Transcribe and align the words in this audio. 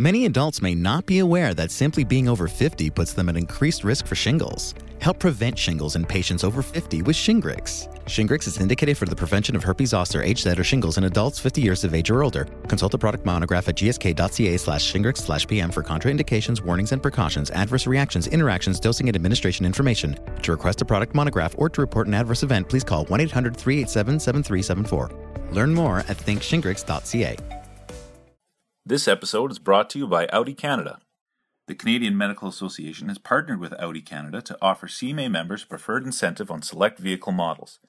Many 0.00 0.26
adults 0.26 0.62
may 0.62 0.76
not 0.76 1.06
be 1.06 1.18
aware 1.18 1.54
that 1.54 1.72
simply 1.72 2.04
being 2.04 2.28
over 2.28 2.46
50 2.46 2.88
puts 2.90 3.12
them 3.14 3.28
at 3.28 3.36
increased 3.36 3.82
risk 3.82 4.06
for 4.06 4.14
shingles. 4.14 4.76
Help 5.00 5.18
prevent 5.18 5.58
shingles 5.58 5.96
in 5.96 6.04
patients 6.04 6.44
over 6.44 6.62
50 6.62 7.02
with 7.02 7.16
Shingrix. 7.16 7.92
Shingrix 8.04 8.46
is 8.46 8.60
indicated 8.60 8.96
for 8.96 9.06
the 9.06 9.16
prevention 9.16 9.56
of 9.56 9.64
herpes 9.64 9.90
zoster, 9.90 10.22
HZ, 10.22 10.56
or 10.56 10.62
shingles 10.62 10.98
in 10.98 11.04
adults 11.04 11.40
50 11.40 11.60
years 11.60 11.82
of 11.82 11.94
age 11.94 12.10
or 12.10 12.22
older. 12.22 12.44
Consult 12.68 12.92
the 12.92 12.98
product 12.98 13.26
monograph 13.26 13.68
at 13.68 13.74
gsk.ca 13.74 14.56
slash 14.56 14.92
shingrix 14.92 15.16
slash 15.18 15.48
pm 15.48 15.72
for 15.72 15.82
contraindications, 15.82 16.60
warnings 16.62 16.92
and 16.92 17.02
precautions, 17.02 17.50
adverse 17.50 17.88
reactions, 17.88 18.28
interactions, 18.28 18.78
dosing, 18.78 19.08
and 19.08 19.16
administration 19.16 19.66
information. 19.66 20.16
To 20.42 20.52
request 20.52 20.80
a 20.80 20.84
product 20.84 21.16
monograph 21.16 21.56
or 21.58 21.68
to 21.70 21.80
report 21.80 22.06
an 22.06 22.14
adverse 22.14 22.44
event, 22.44 22.68
please 22.68 22.84
call 22.84 23.04
1 23.06 23.20
800 23.20 23.56
387 23.56 24.20
7374. 24.20 25.10
Learn 25.50 25.74
more 25.74 25.98
at 26.00 26.18
thinkshingrix.ca. 26.18 27.57
This 28.88 29.06
episode 29.06 29.50
is 29.50 29.58
brought 29.58 29.90
to 29.90 29.98
you 29.98 30.06
by 30.06 30.28
Audi 30.28 30.54
Canada. 30.54 31.00
The 31.66 31.74
Canadian 31.74 32.16
Medical 32.16 32.48
Association 32.48 33.08
has 33.08 33.18
partnered 33.18 33.60
with 33.60 33.78
Audi 33.78 34.00
Canada 34.00 34.40
to 34.40 34.56
offer 34.62 34.86
CMA 34.86 35.30
members 35.30 35.62
preferred 35.62 36.06
incentive 36.06 36.50
on 36.50 36.62
select 36.62 36.98
vehicle 36.98 37.32
models. 37.32 37.80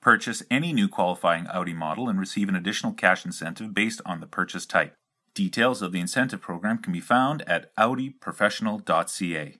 Purchase 0.00 0.44
any 0.52 0.72
new 0.72 0.86
qualifying 0.86 1.48
Audi 1.48 1.74
model 1.74 2.08
and 2.08 2.20
receive 2.20 2.48
an 2.48 2.54
additional 2.54 2.92
cash 2.92 3.24
incentive 3.24 3.74
based 3.74 4.00
on 4.06 4.20
the 4.20 4.28
purchase 4.28 4.64
type. 4.64 4.94
Details 5.34 5.82
of 5.82 5.90
the 5.90 5.98
incentive 5.98 6.40
program 6.40 6.78
can 6.78 6.92
be 6.92 7.00
found 7.00 7.42
at 7.48 7.74
audiprofessional.ca. 7.74 9.58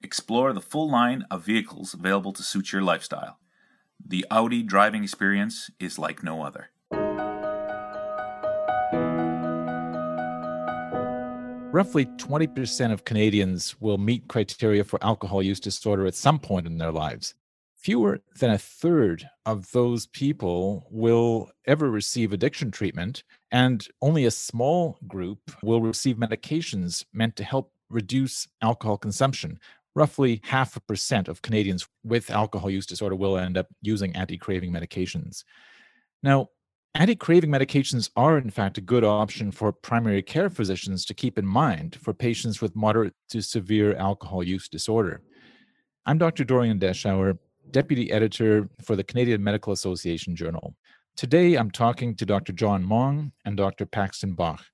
Explore 0.00 0.52
the 0.52 0.60
full 0.60 0.88
line 0.88 1.24
of 1.28 1.44
vehicles 1.44 1.92
available 1.92 2.32
to 2.34 2.44
suit 2.44 2.72
your 2.72 2.82
lifestyle. 2.82 3.40
The 3.98 4.24
Audi 4.30 4.62
driving 4.62 5.02
experience 5.02 5.72
is 5.80 5.98
like 5.98 6.22
no 6.22 6.44
other. 6.44 6.70
Roughly 11.72 12.06
20% 12.06 12.90
of 12.90 13.04
Canadians 13.04 13.80
will 13.80 13.96
meet 13.96 14.26
criteria 14.26 14.82
for 14.82 14.98
alcohol 15.04 15.40
use 15.40 15.60
disorder 15.60 16.04
at 16.04 16.16
some 16.16 16.40
point 16.40 16.66
in 16.66 16.78
their 16.78 16.90
lives. 16.90 17.34
Fewer 17.76 18.20
than 18.40 18.50
a 18.50 18.58
third 18.58 19.30
of 19.46 19.70
those 19.70 20.08
people 20.08 20.88
will 20.90 21.48
ever 21.68 21.88
receive 21.88 22.32
addiction 22.32 22.72
treatment, 22.72 23.22
and 23.52 23.86
only 24.02 24.24
a 24.24 24.32
small 24.32 24.98
group 25.06 25.38
will 25.62 25.80
receive 25.80 26.16
medications 26.16 27.04
meant 27.12 27.36
to 27.36 27.44
help 27.44 27.72
reduce 27.88 28.48
alcohol 28.60 28.98
consumption. 28.98 29.60
Roughly 29.94 30.40
half 30.42 30.76
a 30.76 30.80
percent 30.80 31.28
of 31.28 31.40
Canadians 31.40 31.86
with 32.02 32.30
alcohol 32.30 32.68
use 32.68 32.84
disorder 32.84 33.14
will 33.14 33.38
end 33.38 33.56
up 33.56 33.68
using 33.80 34.16
anti 34.16 34.36
craving 34.36 34.72
medications. 34.72 35.44
Now, 36.20 36.48
Anti 36.96 37.14
craving 37.14 37.50
medications 37.50 38.10
are, 38.16 38.36
in 38.36 38.50
fact, 38.50 38.76
a 38.76 38.80
good 38.80 39.04
option 39.04 39.52
for 39.52 39.70
primary 39.70 40.22
care 40.22 40.50
physicians 40.50 41.04
to 41.04 41.14
keep 41.14 41.38
in 41.38 41.46
mind 41.46 41.96
for 42.02 42.12
patients 42.12 42.60
with 42.60 42.74
moderate 42.74 43.14
to 43.28 43.40
severe 43.40 43.94
alcohol 43.94 44.42
use 44.42 44.68
disorder. 44.68 45.22
I'm 46.04 46.18
Dr. 46.18 46.42
Dorian 46.42 46.80
Deshauer, 46.80 47.38
Deputy 47.70 48.10
Editor 48.10 48.68
for 48.82 48.96
the 48.96 49.04
Canadian 49.04 49.42
Medical 49.42 49.72
Association 49.72 50.34
Journal. 50.34 50.74
Today, 51.16 51.54
I'm 51.54 51.70
talking 51.70 52.16
to 52.16 52.26
Dr. 52.26 52.52
John 52.52 52.84
Mong 52.84 53.30
and 53.44 53.56
Dr. 53.56 53.86
Paxton 53.86 54.34
Bach. 54.34 54.64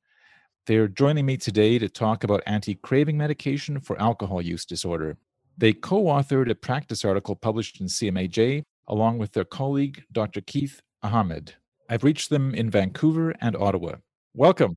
They're 0.66 0.88
joining 0.88 1.26
me 1.26 1.36
today 1.36 1.78
to 1.78 1.88
talk 1.90 2.24
about 2.24 2.42
anti 2.46 2.76
craving 2.76 3.18
medication 3.18 3.78
for 3.78 4.00
alcohol 4.00 4.40
use 4.40 4.64
disorder. 4.64 5.18
They 5.58 5.74
co 5.74 6.04
authored 6.04 6.50
a 6.50 6.54
practice 6.54 7.04
article 7.04 7.36
published 7.36 7.78
in 7.82 7.88
CMAJ 7.88 8.62
along 8.88 9.18
with 9.18 9.32
their 9.32 9.44
colleague, 9.44 10.02
Dr. 10.10 10.40
Keith 10.40 10.80
Ahamad. 11.04 11.52
I've 11.88 12.04
reached 12.04 12.30
them 12.30 12.54
in 12.54 12.70
Vancouver 12.70 13.34
and 13.40 13.56
Ottawa. 13.56 13.96
Welcome. 14.34 14.76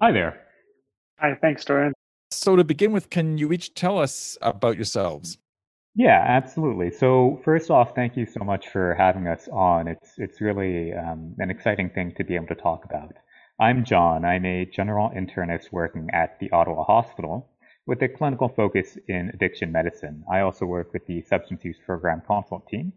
Hi 0.00 0.12
there. 0.12 0.40
Hi, 1.18 1.36
thanks, 1.40 1.64
Dorian. 1.64 1.92
So, 2.30 2.56
to 2.56 2.64
begin 2.64 2.92
with, 2.92 3.10
can 3.10 3.38
you 3.38 3.52
each 3.52 3.74
tell 3.74 3.98
us 3.98 4.36
about 4.42 4.76
yourselves? 4.76 5.38
Yeah, 5.94 6.24
absolutely. 6.26 6.90
So, 6.90 7.40
first 7.44 7.70
off, 7.70 7.94
thank 7.94 8.16
you 8.16 8.26
so 8.26 8.44
much 8.44 8.68
for 8.68 8.94
having 8.94 9.28
us 9.28 9.48
on. 9.52 9.86
It's 9.88 10.14
it's 10.18 10.40
really 10.40 10.92
um, 10.92 11.34
an 11.38 11.50
exciting 11.50 11.90
thing 11.90 12.12
to 12.16 12.24
be 12.24 12.34
able 12.34 12.48
to 12.48 12.56
talk 12.56 12.84
about. 12.84 13.12
I'm 13.60 13.84
John. 13.84 14.24
I'm 14.24 14.44
a 14.44 14.64
general 14.66 15.10
internist 15.10 15.70
working 15.70 16.08
at 16.12 16.38
the 16.40 16.50
Ottawa 16.50 16.82
Hospital 16.84 17.48
with 17.86 18.02
a 18.02 18.08
clinical 18.08 18.48
focus 18.48 18.98
in 19.06 19.30
addiction 19.34 19.70
medicine. 19.70 20.24
I 20.30 20.40
also 20.40 20.66
work 20.66 20.92
with 20.92 21.06
the 21.06 21.22
substance 21.22 21.64
use 21.64 21.78
program 21.86 22.22
consult 22.26 22.66
team 22.66 22.92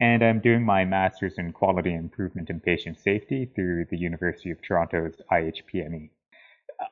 and 0.00 0.22
I'm 0.22 0.40
doing 0.40 0.64
my 0.64 0.84
master's 0.84 1.38
in 1.38 1.52
quality 1.52 1.92
improvement 1.92 2.50
in 2.50 2.60
patient 2.60 2.98
safety 3.00 3.50
through 3.54 3.86
the 3.90 3.98
University 3.98 4.50
of 4.50 4.62
Toronto's 4.62 5.20
IHPME. 5.30 6.10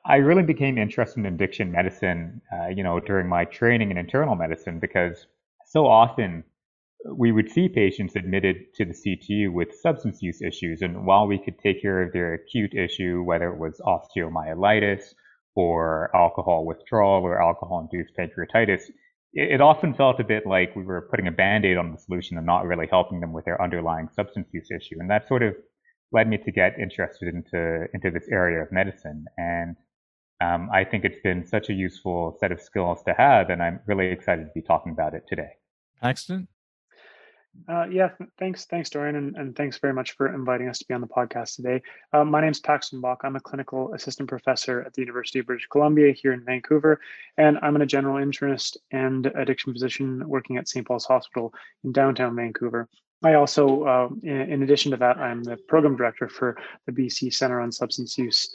I 0.05 0.17
really 0.17 0.43
became 0.43 0.78
interested 0.78 1.21
in 1.21 1.27
addiction 1.27 1.71
medicine, 1.71 2.43
uh, 2.53 2.69
you 2.69 2.83
know, 2.83 2.99
during 2.99 3.28
my 3.28 3.45
training 3.45 3.93
in 3.93 3.99
internal 3.99 4.34
medicine 4.34 4.81
because 4.81 5.27
so 5.66 5.87
often 5.87 6.43
we 7.15 7.31
would 7.31 7.50
see 7.50 7.69
patients 7.69 8.16
admitted 8.16 8.75
to 8.75 8.84
the 8.84 8.93
CTU 8.93 9.53
with 9.53 9.75
substance 9.75 10.22
use 10.22 10.43
issues, 10.43 10.83
and 10.83 11.06
while 11.06 11.28
we 11.28 11.39
could 11.39 11.59
take 11.59 11.81
care 11.81 12.03
of 12.03 12.12
their 12.12 12.34
acute 12.34 12.75
issue, 12.75 13.22
whether 13.22 13.49
it 13.49 13.59
was 13.59 13.81
osteomyelitis 13.81 15.15
or 15.55 16.11
alcohol 16.15 16.66
withdrawal 16.66 17.22
or 17.22 17.41
alcohol-induced 17.41 18.12
pancreatitis, 18.16 18.91
it 19.36 19.60
often 19.60 19.92
felt 19.94 20.19
a 20.19 20.24
bit 20.24 20.47
like 20.47 20.74
we 20.74 20.82
were 20.82 21.08
putting 21.10 21.26
a 21.26 21.30
band-aid 21.30 21.76
on 21.76 21.92
the 21.92 21.98
solution 21.98 22.38
and 22.38 22.47
not 22.47 22.64
really 22.64 22.86
helping 22.91 23.20
them 23.20 23.32
with 23.32 23.44
their 23.44 23.60
underlying 23.62 24.08
substance 24.14 24.48
use 24.52 24.70
issue. 24.70 24.97
And 24.98 25.10
that 25.10 25.28
sort 25.28 25.42
of 25.42 25.54
led 26.12 26.28
me 26.28 26.38
to 26.38 26.50
get 26.50 26.78
interested 26.78 27.34
into 27.34 27.86
into 27.92 28.10
this 28.10 28.28
area 28.30 28.62
of 28.62 28.72
medicine. 28.72 29.26
And 29.36 29.76
um, 30.41 30.69
I 30.72 30.84
think 30.84 31.04
it's 31.04 31.20
been 31.22 31.47
such 31.47 31.69
a 31.69 31.72
useful 31.72 32.36
set 32.41 32.52
of 32.52 32.60
skills 32.60 33.02
to 33.04 33.14
have, 33.14 33.50
and 33.50 33.62
I'm 33.62 33.80
really 33.86 34.06
excited 34.06 34.44
to 34.44 34.50
be 34.54 34.62
talking 34.62 34.92
about 34.92 35.14
it 35.14 35.24
today. 35.28 35.53
Paxton? 36.00 36.48
Uh, 37.69 37.87
yeah, 37.91 38.11
thanks, 38.39 38.65
thanks, 38.67 38.91
Dorian, 38.91 39.17
and, 39.17 39.37
and, 39.37 39.56
thanks 39.56 39.78
very 39.78 39.93
much 39.93 40.12
for 40.12 40.33
inviting 40.33 40.69
us 40.69 40.78
to 40.78 40.84
be 40.87 40.94
on 40.94 41.00
the 41.00 41.06
podcast 41.06 41.56
today. 41.56 41.83
Uh, 42.12 42.25
my 42.25 42.41
name 42.41 42.50
is 42.50 42.61
Paxton 42.61 43.00
Bach. 43.00 43.21
I'm 43.25 43.37
a 43.37 43.41
clinical 43.41 43.93
assistant 43.94 44.28
professor 44.28 44.83
at 44.83 44.93
the 44.94 45.03
University 45.03 45.41
of 45.41 45.47
British 45.47 45.66
Columbia 45.66 46.12
here 46.12 46.33
in 46.33 46.45
Vancouver, 46.45 47.00
and 47.37 47.59
I'm 47.62 47.77
a 47.77 47.87
general 47.87 48.25
internist 48.25 48.77
and 48.93 49.27
addiction 49.27 49.72
physician 49.72 50.28
working 50.28 50.56
at 50.56 50.69
St. 50.69 50.87
Paul's 50.87 51.06
Hospital 51.06 51.53
in 51.84 51.93
downtown 51.93 52.37
Vancouver. 52.37 52.89
I 53.25 53.34
also, 53.34 53.84
uh, 53.84 54.09
in, 54.22 54.41
in, 54.53 54.62
addition 54.62 54.91
to 54.93 54.97
that, 54.99 55.16
I'm 55.16 55.43
the 55.43 55.56
program 55.56 55.97
director 55.97 56.28
for 56.28 56.56
the 56.87 56.93
BC 56.93 57.34
Center 57.34 57.61
on 57.61 57.72
Substance 57.72 58.16
Use 58.19 58.55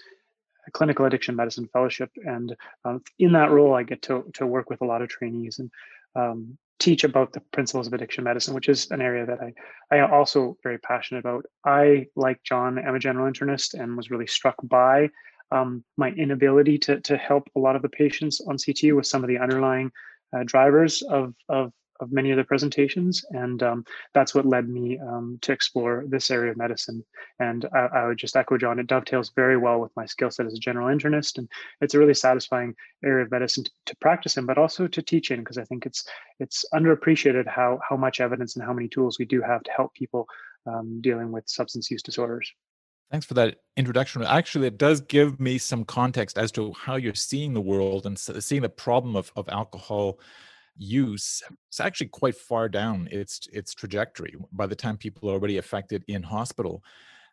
Clinical 0.73 1.06
Addiction 1.06 1.35
Medicine 1.35 1.67
Fellowship, 1.73 2.11
and 2.25 2.56
um, 2.85 3.01
in 3.19 3.34
that 3.34 3.51
role, 3.51 3.73
I 3.73 3.84
get 3.84 4.01
to 4.03 4.31
to 4.35 4.45
work 4.45 4.69
with 4.69 4.81
a 4.81 4.85
lot 4.85 5.01
of 5.01 5.09
trainees 5.09 5.59
and 5.59 5.72
um, 6.16 6.57
teach 6.81 7.03
about 7.03 7.31
the 7.31 7.41
principles 7.53 7.87
of 7.87 7.93
addiction 7.93 8.23
medicine, 8.23 8.55
which 8.55 8.67
is 8.67 8.89
an 8.91 9.01
area 9.01 9.25
that 9.25 9.39
I 9.39 9.53
I 9.95 10.09
also 10.09 10.57
very 10.63 10.79
passionate 10.79 11.19
about. 11.19 11.45
I, 11.63 12.07
like 12.15 12.41
John, 12.43 12.79
am 12.79 12.95
a 12.95 12.99
general 12.99 13.31
internist 13.31 13.79
and 13.79 13.95
was 13.95 14.09
really 14.09 14.27
struck 14.27 14.55
by 14.63 15.09
um, 15.51 15.83
my 15.97 16.09
inability 16.09 16.77
to 16.79 16.99
to 17.01 17.17
help 17.17 17.47
a 17.55 17.59
lot 17.59 17.75
of 17.75 17.83
the 17.83 17.89
patients 17.89 18.41
on 18.41 18.57
CT 18.57 18.95
with 18.95 19.05
some 19.05 19.23
of 19.23 19.27
the 19.27 19.37
underlying 19.37 19.91
uh, 20.35 20.43
drivers 20.43 21.03
of 21.03 21.35
of 21.47 21.71
of 22.01 22.12
many 22.12 22.31
of 22.31 22.38
the 22.38 22.44
presentations, 22.44 23.23
and 23.29 23.63
um, 23.63 23.85
that's 24.13 24.35
what 24.35 24.45
led 24.45 24.67
me 24.67 25.00
um, 25.00 25.38
to 25.41 25.51
explore 25.51 26.03
this 26.07 26.29
area 26.29 26.51
of 26.51 26.57
medicine. 26.57 27.06
And 27.39 27.66
I, 27.73 27.88
I, 27.94 28.07
would 28.07 28.17
just 28.17 28.35
echo 28.35 28.57
John; 28.57 28.79
it 28.79 28.88
dovetails 28.88 29.31
very 29.35 29.57
well 29.57 29.79
with 29.79 29.95
my 29.95 30.06
skill 30.06 30.31
set 30.31 30.47
as 30.47 30.53
a 30.53 30.59
general 30.59 30.94
internist, 30.94 31.38
and 31.38 31.47
it's 31.79 31.94
a 31.94 32.00
really 32.00 32.13
satisfying 32.13 32.75
area 33.06 33.23
of 33.23 33.31
medicine 33.31 33.63
to, 33.63 33.72
to 33.85 33.95
practice 33.97 34.38
in, 34.38 34.45
but 34.45 34.57
also 34.57 34.88
to 34.88 35.01
teach 35.01 35.31
in, 35.31 35.40
because 35.40 35.57
I 35.57 35.63
think 35.63 35.85
it's 35.85 36.06
it's 36.40 36.66
underappreciated 36.73 37.47
how 37.47 37.79
how 37.88 37.95
much 37.95 38.19
evidence 38.19 38.56
and 38.56 38.66
how 38.66 38.73
many 38.73 38.88
tools 38.88 39.17
we 39.19 39.25
do 39.25 39.41
have 39.41 39.63
to 39.63 39.72
help 39.72 39.94
people 39.94 40.28
um, 40.66 41.00
dealing 41.01 41.31
with 41.31 41.47
substance 41.47 41.90
use 41.90 42.01
disorders. 42.01 42.51
Thanks 43.11 43.25
for 43.25 43.34
that 43.34 43.57
introduction. 43.75 44.23
Actually, 44.23 44.67
it 44.67 44.78
does 44.78 45.01
give 45.01 45.38
me 45.38 45.57
some 45.57 45.84
context 45.84 46.38
as 46.38 46.50
to 46.53 46.72
how 46.72 46.95
you're 46.95 47.13
seeing 47.13 47.53
the 47.53 47.59
world 47.59 48.06
and 48.06 48.17
seeing 48.17 48.61
the 48.61 48.70
problem 48.70 49.17
of, 49.17 49.34
of 49.35 49.49
alcohol 49.49 50.17
use 50.81 51.43
it's 51.67 51.79
actually 51.79 52.07
quite 52.07 52.35
far 52.35 52.67
down 52.67 53.07
its 53.11 53.47
its 53.53 53.72
trajectory 53.73 54.33
by 54.51 54.66
the 54.66 54.75
time 54.75 54.97
people 54.97 55.29
are 55.29 55.33
already 55.33 55.57
affected 55.57 56.03
in 56.07 56.23
hospital. 56.23 56.83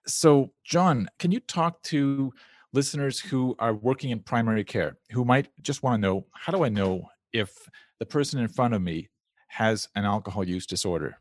So 0.07 0.53
john 0.65 1.09
can 1.19 1.33
you 1.33 1.41
talk 1.41 1.83
to 1.85 2.33
listeners 2.75 3.19
who 3.19 3.57
are 3.59 3.73
working 3.73 4.11
in 4.11 4.21
primary 4.21 4.65
care 4.65 4.99
who 5.13 5.25
might 5.25 5.49
just 5.63 5.83
want 5.83 5.95
to 5.95 6.01
know 6.07 6.27
how 6.35 6.53
do 6.53 6.63
i 6.63 6.69
know 6.69 7.09
if 7.33 7.57
the 7.99 8.07
person 8.07 8.39
in 8.39 8.49
front 8.49 8.75
of 8.75 8.83
me 8.83 9.09
has 9.49 9.89
an 9.97 10.05
alcohol 10.05 10.45
use 10.45 10.67
disorder? 10.67 11.17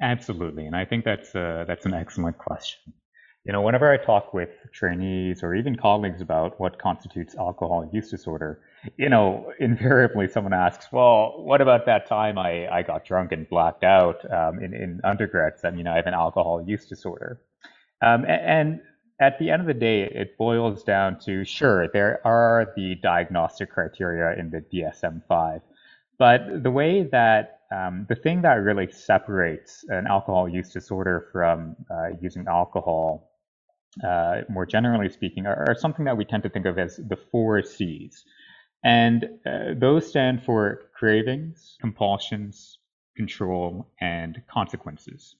Absolutely 0.00 0.64
and 0.64 0.74
i 0.74 0.86
think 0.86 1.04
that's 1.04 1.34
uh, 1.34 1.64
that's 1.68 1.84
an 1.84 1.92
excellent 1.92 2.38
question 2.38 2.94
you 3.44 3.52
know 3.52 3.62
whenever 3.62 3.90
i 3.90 3.96
talk 3.96 4.32
with 4.32 4.50
trainees 4.72 5.42
or 5.42 5.54
even 5.54 5.76
colleagues 5.76 6.20
about 6.20 6.58
what 6.60 6.78
constitutes 6.78 7.34
alcohol 7.36 7.88
use 7.92 8.10
disorder 8.10 8.60
you 8.96 9.08
know, 9.08 9.52
invariably 9.60 10.28
someone 10.28 10.52
asks, 10.52 10.86
well, 10.92 11.34
what 11.38 11.60
about 11.60 11.86
that 11.86 12.06
time 12.06 12.38
I, 12.38 12.68
I 12.68 12.82
got 12.82 13.04
drunk 13.04 13.32
and 13.32 13.48
blacked 13.48 13.84
out 13.84 14.18
um, 14.32 14.62
in, 14.62 14.74
in 14.74 15.00
undergrad? 15.04 15.54
I 15.64 15.70
mean, 15.70 15.86
I 15.86 15.96
have 15.96 16.06
an 16.06 16.14
alcohol 16.14 16.64
use 16.66 16.86
disorder. 16.86 17.40
Um, 18.00 18.24
and, 18.26 18.80
at 19.20 19.38
the 19.38 19.50
end 19.50 19.60
of 19.60 19.68
the 19.68 19.74
day, 19.74 20.02
it 20.02 20.36
boils 20.36 20.82
down 20.82 21.16
to 21.20 21.44
sure, 21.44 21.86
there 21.92 22.20
are 22.26 22.72
the 22.74 22.96
diagnostic 22.96 23.70
criteria 23.70 24.36
in 24.36 24.50
the 24.50 24.64
DSM 24.72 25.22
5, 25.28 25.60
but 26.18 26.64
the 26.64 26.70
way 26.72 27.04
that 27.04 27.60
um, 27.70 28.04
the 28.08 28.16
thing 28.16 28.42
that 28.42 28.54
really 28.54 28.90
separates 28.90 29.84
an 29.90 30.08
alcohol 30.08 30.48
use 30.48 30.72
disorder 30.72 31.28
from 31.30 31.76
uh, 31.88 32.08
using 32.20 32.46
alcohol, 32.48 33.30
uh, 34.06 34.42
more 34.48 34.66
generally 34.66 35.08
speaking, 35.08 35.46
are, 35.46 35.68
are, 35.68 35.76
something 35.78 36.04
that 36.06 36.16
we 36.16 36.24
tend 36.24 36.42
to 36.42 36.48
think 36.48 36.66
of 36.66 36.78
as 36.78 36.96
the 36.96 37.18
four 37.30 37.62
C's. 37.62 38.24
And 38.84 39.24
uh, 39.46 39.74
those 39.76 40.08
stand 40.08 40.42
for 40.44 40.90
cravings, 40.94 41.76
compulsions, 41.80 42.78
control, 43.16 43.92
and 44.00 44.42
consequences. 44.50 45.36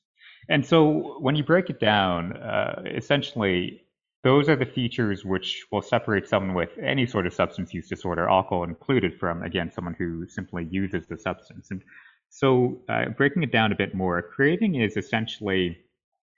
And 0.48 0.64
so 0.66 1.16
when 1.20 1.34
you 1.36 1.44
break 1.44 1.70
it 1.70 1.80
down, 1.80 2.36
uh, 2.36 2.82
essentially, 2.94 3.82
those 4.24 4.48
are 4.48 4.56
the 4.56 4.66
features 4.66 5.24
which 5.24 5.64
will 5.72 5.82
separate 5.82 6.28
someone 6.28 6.54
with 6.54 6.70
any 6.80 7.06
sort 7.06 7.26
of 7.26 7.34
substance 7.34 7.74
use 7.74 7.88
disorder, 7.88 8.28
alcohol 8.28 8.64
included, 8.64 9.18
from, 9.18 9.42
again, 9.42 9.70
someone 9.70 9.94
who 9.94 10.26
simply 10.28 10.66
uses 10.70 11.06
the 11.06 11.16
substance. 11.16 11.70
And 11.70 11.82
so 12.28 12.80
uh, 12.88 13.06
breaking 13.16 13.42
it 13.42 13.52
down 13.52 13.72
a 13.72 13.76
bit 13.76 13.94
more, 13.94 14.22
craving 14.22 14.76
is 14.76 14.96
essentially, 14.96 15.78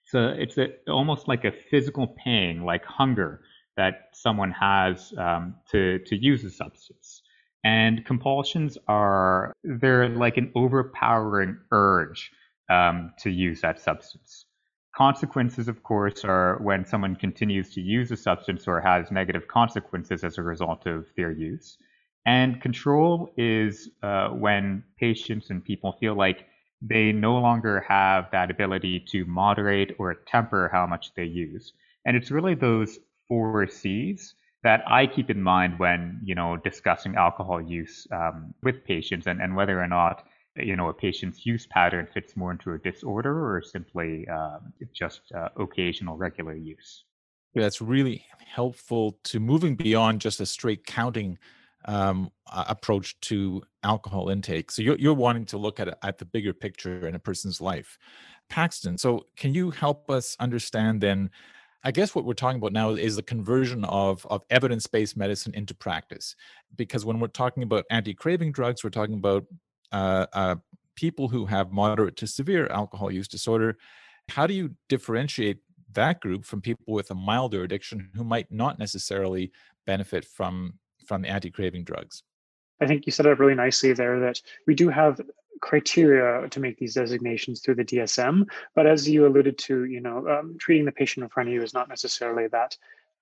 it's, 0.04 0.14
a, 0.14 0.40
it's 0.40 0.58
a, 0.58 0.90
almost 0.90 1.28
like 1.28 1.44
a 1.44 1.52
physical 1.70 2.14
pain, 2.22 2.62
like 2.64 2.84
hunger, 2.84 3.40
that 3.76 4.10
someone 4.12 4.52
has 4.52 5.12
um, 5.18 5.56
to, 5.70 5.98
to 6.00 6.16
use 6.16 6.44
a 6.44 6.50
substance. 6.50 7.22
And 7.64 8.04
compulsions 8.04 8.76
are, 8.88 9.52
they're 9.64 10.08
like 10.08 10.36
an 10.36 10.52
overpowering 10.54 11.58
urge 11.72 12.30
um, 12.70 13.12
to 13.20 13.30
use 13.30 13.62
that 13.62 13.80
substance. 13.80 14.44
Consequences, 14.94 15.66
of 15.66 15.82
course, 15.82 16.24
are 16.24 16.58
when 16.62 16.84
someone 16.84 17.16
continues 17.16 17.74
to 17.74 17.80
use 17.80 18.12
a 18.12 18.16
substance 18.16 18.68
or 18.68 18.80
has 18.80 19.10
negative 19.10 19.48
consequences 19.48 20.22
as 20.22 20.38
a 20.38 20.42
result 20.42 20.86
of 20.86 21.06
their 21.16 21.32
use. 21.32 21.78
And 22.26 22.60
control 22.60 23.32
is 23.36 23.90
uh, 24.02 24.28
when 24.28 24.84
patients 24.98 25.50
and 25.50 25.64
people 25.64 25.96
feel 25.98 26.14
like 26.14 26.46
they 26.86 27.12
no 27.12 27.38
longer 27.38 27.84
have 27.88 28.30
that 28.32 28.50
ability 28.50 29.00
to 29.10 29.24
moderate 29.24 29.94
or 29.98 30.14
temper 30.26 30.68
how 30.72 30.86
much 30.86 31.12
they 31.14 31.24
use. 31.24 31.72
And 32.04 32.16
it's 32.16 32.30
really 32.30 32.54
those 32.54 32.98
four 33.26 33.66
C's 33.66 34.34
that 34.62 34.82
I 34.86 35.06
keep 35.06 35.30
in 35.30 35.42
mind 35.42 35.78
when, 35.78 36.20
you 36.24 36.34
know, 36.34 36.56
discussing 36.56 37.16
alcohol 37.16 37.60
use 37.60 38.06
um, 38.12 38.54
with 38.62 38.84
patients 38.84 39.26
and, 39.26 39.40
and 39.40 39.56
whether 39.56 39.80
or 39.80 39.88
not 39.88 40.24
you 40.56 40.76
know, 40.76 40.88
a 40.88 40.94
patient's 40.94 41.44
use 41.44 41.66
pattern 41.66 42.06
fits 42.12 42.36
more 42.36 42.52
into 42.52 42.72
a 42.72 42.78
disorder 42.78 43.54
or 43.54 43.62
simply 43.62 44.26
um, 44.28 44.72
just 44.92 45.20
uh, 45.34 45.48
occasional 45.56 46.16
regular 46.16 46.54
use. 46.54 47.04
That's 47.54 47.80
really 47.80 48.24
helpful 48.46 49.18
to 49.24 49.40
moving 49.40 49.76
beyond 49.76 50.20
just 50.20 50.40
a 50.40 50.46
straight 50.46 50.86
counting 50.86 51.38
um, 51.86 52.30
approach 52.52 53.18
to 53.20 53.62
alcohol 53.82 54.28
intake. 54.28 54.70
So 54.70 54.82
you're, 54.82 54.98
you're 54.98 55.14
wanting 55.14 55.46
to 55.46 55.58
look 55.58 55.80
at, 55.80 55.98
at 56.02 56.18
the 56.18 56.24
bigger 56.24 56.52
picture 56.52 57.06
in 57.06 57.14
a 57.14 57.18
person's 57.18 57.60
life. 57.60 57.98
Paxton, 58.48 58.98
so 58.98 59.26
can 59.36 59.54
you 59.54 59.70
help 59.70 60.10
us 60.10 60.36
understand 60.40 61.00
then? 61.00 61.30
I 61.86 61.90
guess 61.90 62.14
what 62.14 62.24
we're 62.24 62.32
talking 62.32 62.58
about 62.58 62.72
now 62.72 62.90
is 62.90 63.16
the 63.16 63.22
conversion 63.22 63.84
of, 63.84 64.26
of 64.30 64.42
evidence 64.48 64.86
based 64.86 65.16
medicine 65.16 65.54
into 65.54 65.74
practice. 65.74 66.34
Because 66.76 67.04
when 67.04 67.20
we're 67.20 67.26
talking 67.28 67.62
about 67.62 67.84
anti 67.90 68.14
craving 68.14 68.52
drugs, 68.52 68.82
we're 68.82 68.90
talking 68.90 69.16
about 69.16 69.44
uh, 69.92 70.26
uh, 70.32 70.56
people 70.96 71.28
who 71.28 71.46
have 71.46 71.72
moderate 71.72 72.16
to 72.16 72.26
severe 72.26 72.66
alcohol 72.68 73.10
use 73.10 73.28
disorder, 73.28 73.76
how 74.30 74.46
do 74.46 74.54
you 74.54 74.74
differentiate 74.88 75.58
that 75.92 76.20
group 76.20 76.44
from 76.44 76.60
people 76.60 76.94
with 76.94 77.10
a 77.10 77.14
milder 77.14 77.62
addiction 77.62 78.10
who 78.14 78.24
might 78.24 78.50
not 78.50 78.78
necessarily 78.78 79.52
benefit 79.86 80.24
from 80.24 80.74
from 81.06 81.24
anti-craving 81.24 81.84
drugs? 81.84 82.22
I 82.80 82.86
think 82.86 83.06
you 83.06 83.12
said 83.12 83.26
it 83.26 83.32
up 83.32 83.38
really 83.38 83.54
nicely 83.54 83.92
there 83.92 84.20
that 84.20 84.40
we 84.66 84.74
do 84.74 84.88
have 84.88 85.20
criteria 85.60 86.48
to 86.48 86.60
make 86.60 86.78
these 86.78 86.94
designations 86.94 87.60
through 87.60 87.76
the 87.76 87.84
DSM, 87.84 88.46
but 88.74 88.86
as 88.86 89.08
you 89.08 89.26
alluded 89.26 89.56
to, 89.58 89.84
you 89.84 90.00
know, 90.00 90.28
um, 90.28 90.56
treating 90.58 90.84
the 90.84 90.92
patient 90.92 91.24
in 91.24 91.30
front 91.30 91.48
of 91.48 91.54
you 91.54 91.62
is 91.62 91.72
not 91.72 91.88
necessarily 91.88 92.48
that 92.48 92.76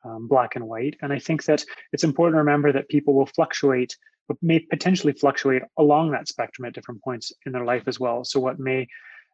um, 0.04 0.26
black 0.26 0.56
and 0.56 0.66
white. 0.66 0.96
And 1.02 1.12
I 1.12 1.18
think 1.18 1.44
that 1.44 1.64
it's 1.92 2.04
important 2.04 2.34
to 2.34 2.38
remember 2.38 2.72
that 2.72 2.88
people 2.88 3.14
will 3.14 3.26
fluctuate 3.26 3.96
but 4.28 4.36
may 4.40 4.60
potentially 4.60 5.12
fluctuate 5.12 5.62
along 5.78 6.10
that 6.10 6.28
spectrum 6.28 6.64
at 6.64 6.72
different 6.72 7.02
points 7.02 7.32
in 7.44 7.52
their 7.52 7.64
life 7.64 7.84
as 7.86 7.98
well. 7.98 8.24
So 8.24 8.40
what 8.40 8.58
may 8.58 8.86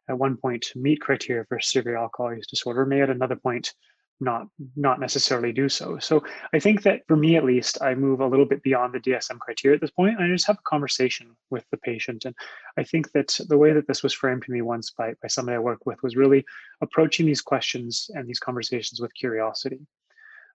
at 0.09 0.17
one 0.17 0.35
point 0.35 0.71
meet 0.75 1.01
criteria 1.01 1.45
for 1.45 1.59
severe 1.59 1.95
alcohol 1.95 2.33
use 2.33 2.47
disorder 2.47 2.85
may 2.85 3.01
at 3.01 3.09
another 3.09 3.35
point 3.35 3.73
not 4.19 4.47
not 4.75 4.99
necessarily 4.99 5.51
do 5.51 5.69
so. 5.69 5.97
So 5.99 6.23
I 6.53 6.59
think 6.59 6.83
that 6.83 7.01
for 7.07 7.15
me 7.15 7.37
at 7.37 7.45
least, 7.45 7.81
I 7.81 7.95
move 7.95 8.19
a 8.19 8.27
little 8.27 8.45
bit 8.45 8.63
beyond 8.63 8.93
the 8.93 8.99
DSM 8.99 9.39
criteria 9.39 9.75
at 9.75 9.81
this 9.81 9.91
point, 9.91 10.15
and 10.15 10.23
I 10.23 10.33
just 10.33 10.47
have 10.47 10.57
a 10.57 10.69
conversation 10.69 11.35
with 11.49 11.65
the 11.71 11.77
patient. 11.77 12.25
And 12.25 12.35
I 12.77 12.83
think 12.83 13.11
that 13.11 13.39
the 13.47 13.57
way 13.57 13.73
that 13.73 13.87
this 13.87 14.03
was 14.03 14.13
framed 14.13 14.43
to 14.43 14.51
me 14.51 14.61
once 14.61 14.91
by 14.91 15.13
by 15.21 15.27
somebody 15.27 15.55
I 15.55 15.59
worked 15.59 15.85
with 15.85 16.01
was 16.03 16.15
really 16.15 16.45
approaching 16.81 17.25
these 17.25 17.41
questions 17.41 18.09
and 18.13 18.27
these 18.27 18.39
conversations 18.39 18.99
with 18.99 19.13
curiosity 19.13 19.79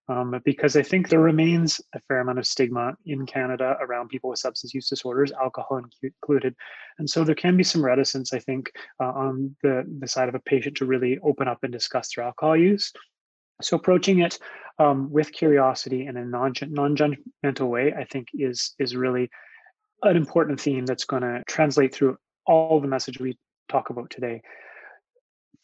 um, 0.09 0.41
because 0.45 0.77
I 0.77 0.83
think 0.83 1.09
there 1.09 1.21
remains 1.21 1.81
a 1.95 2.01
fair 2.01 2.21
amount 2.21 2.39
of 2.39 2.47
stigma 2.47 2.95
in 3.07 3.25
Canada 3.25 3.77
around 3.81 4.09
people 4.09 4.31
with 4.31 4.39
substance 4.39 4.75
use 4.75 4.89
disorders, 4.89 5.33
alcohol 5.33 5.83
included. 6.03 6.55
And 6.99 7.09
so 7.09 7.25
there 7.25 7.35
can 7.35 7.57
be 7.57 7.65
some 7.65 7.85
reticence, 7.85 8.33
I 8.33 8.39
think, 8.39 8.71
uh, 9.01 9.07
on 9.07 9.57
the, 9.63 9.85
the 10.01 10.09
side 10.09 10.29
of 10.29 10.35
a 10.35 10.41
patient 10.41 10.77
to 10.79 10.85
really 10.85 11.19
open 11.23 11.49
up 11.49 11.59
and 11.63 11.73
discuss 11.73 12.15
their 12.15 12.25
alcohol 12.25 12.57
use. 12.57 12.93
So 13.63 13.77
approaching 13.77 14.21
it 14.21 14.39
um, 14.79 15.11
with 15.11 15.33
curiosity 15.33 16.07
in 16.07 16.17
a 16.17 16.25
non 16.25 16.53
non-judgmental 16.61 17.69
way, 17.69 17.93
I 17.97 18.05
think, 18.05 18.29
is 18.35 18.75
is 18.79 18.97
really 18.97 19.31
an 20.03 20.17
important 20.17 20.61
theme 20.61 20.87
that's 20.87 21.05
going 21.05 21.23
to 21.23 21.43
translate 21.47 21.95
through 21.95 22.17
all 22.47 22.81
the 22.81 22.89
message 22.89 23.21
we 23.21 23.39
talk 23.69 23.91
about 23.91 24.11
today 24.11 24.43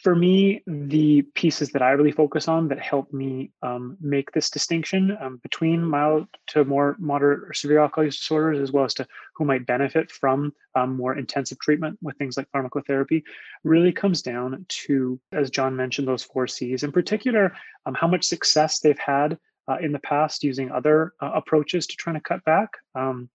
for 0.03 0.15
me, 0.15 0.63
the 0.67 1.23
pieces 1.35 1.71
that 1.71 1.83
I 1.83 1.91
really 1.91 2.13
focus 2.13 2.49
on 2.49 2.69
that 2.69 2.81
help 2.81 3.13
me 3.13 3.51
um, 3.63 3.99
make 4.01 4.33
this 4.33 4.49
distinction 4.49 5.17
um, 5.21 5.39
between 5.43 5.85
mild 5.85 6.27
to 6.49 6.65
more 6.65 6.97
moderate 6.99 7.49
or 7.49 7.53
severe 7.53 7.81
alcohol 7.81 8.05
use 8.05 8.19
disorders, 8.19 8.61
as 8.61 8.73
well 8.73 8.85
as 8.85 8.95
to 8.95 9.07
who 9.35 9.45
might 9.45 9.67
benefit 9.67 10.11
from 10.11 10.55
um, 10.75 10.97
more 10.97 11.17
intensive 11.17 11.59
treatment 11.59 11.99
with 12.03 12.17
things 12.17 12.37
like 12.37 12.51
pharmacotherapy, 12.55 13.23
really 13.63 13.93
comes 13.93 14.23
down 14.23 14.65
to, 14.69 15.21
as 15.33 15.51
John 15.51 15.77
mentioned, 15.77 16.09
those 16.09 16.25
four 16.25 16.47
C's. 16.47 16.83
In 16.83 16.93
particular, 16.93 17.53
um, 17.85 17.95
how 17.95 18.09
much 18.09 18.25
success 18.25 18.81
they've 18.81 18.99
had 18.99 19.39
uh, 19.69 19.77
in 19.83 19.93
the 19.93 19.99
past 20.01 20.43
using 20.43 20.71
other 20.71 21.13
uh, 21.21 21.33
approaches 21.35 21.87
to 21.87 21.97
trying 21.97 22.17
to 22.17 22.23
cut 22.23 22.43
back 22.45 22.71
um, 22.95 23.29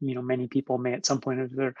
you 0.00 0.14
know 0.14 0.22
many 0.22 0.46
people 0.46 0.78
may 0.78 0.92
at 0.92 1.06
some 1.06 1.20
point 1.20 1.40
of 1.40 1.54
their 1.54 1.74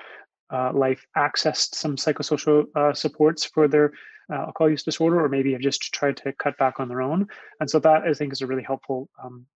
uh, 0.50 0.72
life 0.72 1.06
accessed 1.16 1.74
some 1.74 1.96
psychosocial 1.96 2.66
uh, 2.74 2.92
supports 2.92 3.44
for 3.44 3.68
their 3.68 3.92
uh, 4.32 4.36
alcohol 4.36 4.70
use 4.70 4.82
disorder, 4.82 5.22
or 5.22 5.28
maybe 5.28 5.52
have 5.52 5.60
just 5.60 5.92
tried 5.92 6.16
to 6.16 6.32
cut 6.32 6.56
back 6.58 6.80
on 6.80 6.88
their 6.88 7.02
own. 7.02 7.26
And 7.60 7.68
so 7.68 7.78
that 7.80 8.02
I 8.02 8.14
think 8.14 8.32
is 8.32 8.42
a 8.42 8.46
really 8.46 8.62
helpful 8.62 9.08
um, 9.22 9.46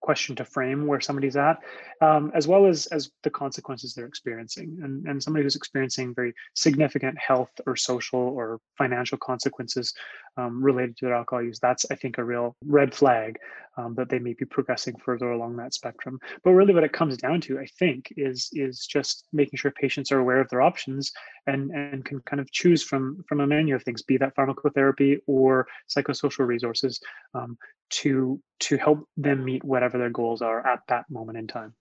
question 0.00 0.36
to 0.36 0.44
frame 0.44 0.86
where 0.86 1.00
somebody's 1.00 1.36
at, 1.36 1.58
um, 2.00 2.30
as 2.34 2.46
well 2.46 2.66
as 2.66 2.86
as 2.86 3.10
the 3.24 3.30
consequences 3.30 3.94
they're 3.94 4.06
experiencing. 4.06 4.78
And, 4.82 5.06
and 5.06 5.22
somebody 5.22 5.42
who's 5.42 5.56
experiencing 5.56 6.14
very 6.14 6.34
significant 6.54 7.18
health 7.18 7.50
or 7.66 7.76
social 7.76 8.20
or 8.20 8.60
financial 8.76 9.18
consequences 9.18 9.94
um, 10.36 10.62
related 10.62 10.96
to 10.98 11.06
their 11.06 11.14
alcohol 11.14 11.42
use, 11.42 11.58
that's 11.58 11.84
I 11.90 11.94
think 11.94 12.18
a 12.18 12.24
real 12.24 12.54
red 12.64 12.94
flag 12.94 13.38
um, 13.78 13.94
that 13.94 14.08
they 14.10 14.18
may 14.18 14.34
be 14.34 14.44
progressing 14.44 14.96
further 15.04 15.30
along 15.30 15.56
that 15.56 15.72
spectrum. 15.72 16.18
But 16.42 16.50
really, 16.50 16.74
what 16.74 16.84
it 16.84 16.92
comes 16.92 17.16
down 17.16 17.40
to, 17.42 17.58
I 17.58 17.66
think, 17.78 18.12
is 18.16 18.50
is 18.52 18.86
just 18.86 19.26
making 19.32 19.56
sure 19.56 19.70
patients 19.70 20.10
are 20.12 20.18
aware 20.18 20.40
of 20.40 20.48
their 20.50 20.60
options 20.60 21.12
and 21.46 21.70
and 21.70 22.04
can 22.04 22.20
kind 22.20 22.40
of 22.40 22.50
choose 22.50 22.82
from 22.82 23.24
from 23.28 23.40
a 23.40 23.46
menu 23.46 23.74
of 23.74 23.82
things, 23.84 24.02
be 24.02 24.18
that 24.18 24.34
pharmacotherapy 24.36 25.18
or 25.26 25.66
psychosocial 25.88 26.46
resources, 26.46 27.00
um, 27.34 27.56
to 27.90 28.40
to 28.60 28.76
help 28.76 29.08
them 29.16 29.44
meet 29.44 29.64
whatever 29.64 29.96
their 29.96 30.10
goals 30.10 30.42
are 30.42 30.66
at 30.66 30.80
that 30.88 31.04
moment 31.08 31.38
in 31.38 31.46
time. 31.46 31.72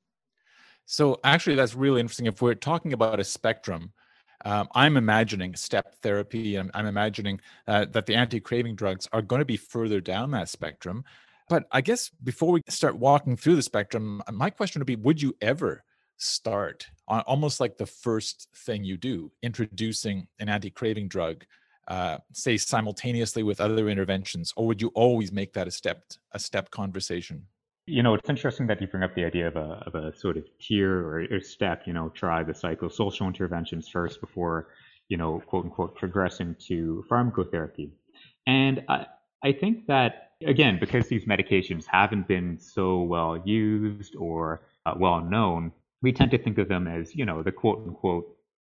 So 0.85 1.19
actually, 1.23 1.55
that's 1.55 1.75
really 1.75 1.99
interesting. 1.99 2.27
If 2.27 2.41
we're 2.41 2.53
talking 2.53 2.93
about 2.93 3.19
a 3.19 3.23
spectrum, 3.23 3.91
um, 4.45 4.69
I'm 4.73 4.95
imagining 4.95 5.55
step 5.55 5.95
therapy, 6.01 6.55
and 6.55 6.71
I'm, 6.73 6.81
I'm 6.81 6.85
imagining 6.85 7.41
uh, 7.67 7.85
that 7.91 8.05
the 8.05 8.15
anti-craving 8.15 8.75
drugs 8.75 9.09
are 9.11 9.21
going 9.21 9.39
to 9.39 9.45
be 9.45 9.57
further 9.57 9.99
down 9.99 10.31
that 10.31 10.47
spectrum. 10.47 11.03
But 11.49 11.65
I 11.71 11.81
guess 11.81 12.09
before 12.23 12.51
we 12.51 12.61
start 12.67 12.97
walking 12.97 13.37
through 13.37 13.55
the 13.55 13.61
spectrum, 13.61 14.21
uh, 14.27 14.31
my 14.31 14.49
question 14.49 14.79
would 14.79 14.87
be: 14.87 14.95
Would 14.95 15.21
you 15.21 15.35
ever 15.41 15.83
start 16.17 16.87
on 17.07 17.21
almost 17.21 17.59
like 17.59 17.77
the 17.77 17.85
first 17.85 18.47
thing 18.55 18.83
you 18.83 18.97
do, 18.97 19.31
introducing 19.41 20.27
an 20.39 20.49
anti-craving 20.49 21.07
drug 21.07 21.45
uh, 21.87 22.17
say 22.33 22.57
simultaneously 22.57 23.43
with 23.43 23.61
other 23.61 23.87
interventions 23.87 24.53
or 24.57 24.67
would 24.67 24.81
you 24.81 24.89
always 24.89 25.31
make 25.31 25.53
that 25.53 25.67
a 25.67 25.71
step 25.71 26.03
a 26.33 26.39
step 26.39 26.69
conversation? 26.69 27.45
You 27.85 28.03
know 28.03 28.13
it's 28.13 28.29
interesting 28.29 28.67
that 28.67 28.81
you 28.81 28.87
bring 28.87 29.03
up 29.03 29.15
the 29.15 29.23
idea 29.23 29.47
of 29.47 29.55
a, 29.55 29.83
of 29.85 29.95
a 29.95 30.17
sort 30.17 30.35
of 30.35 30.43
tier 30.59 30.91
or 30.91 31.21
a 31.21 31.41
step 31.41 31.83
you 31.85 31.93
know 31.93 32.09
try 32.09 32.43
the 32.43 32.51
psychosocial 32.51 33.25
interventions 33.27 33.87
first 33.87 34.19
before 34.19 34.67
you 35.07 35.15
know 35.15 35.41
quote 35.47 35.65
unquote 35.65 35.95
progressing 35.95 36.55
to 36.67 37.05
pharmacotherapy. 37.09 37.91
And 38.45 38.83
I, 38.89 39.05
I 39.43 39.51
think 39.51 39.87
that, 39.87 40.31
again, 40.45 40.77
because 40.79 41.07
these 41.07 41.25
medications 41.25 41.85
haven't 41.85 42.27
been 42.27 42.59
so 42.59 43.01
well 43.01 43.41
used 43.45 44.15
or 44.15 44.61
uh, 44.85 44.93
well 44.97 45.21
known, 45.21 45.71
we 46.01 46.11
tend 46.11 46.31
to 46.31 46.37
think 46.37 46.57
of 46.57 46.67
them 46.67 46.87
as, 46.87 47.15
you 47.15 47.25
know, 47.25 47.43
the 47.43 47.51
quote 47.51 47.83
unquote 47.87 48.25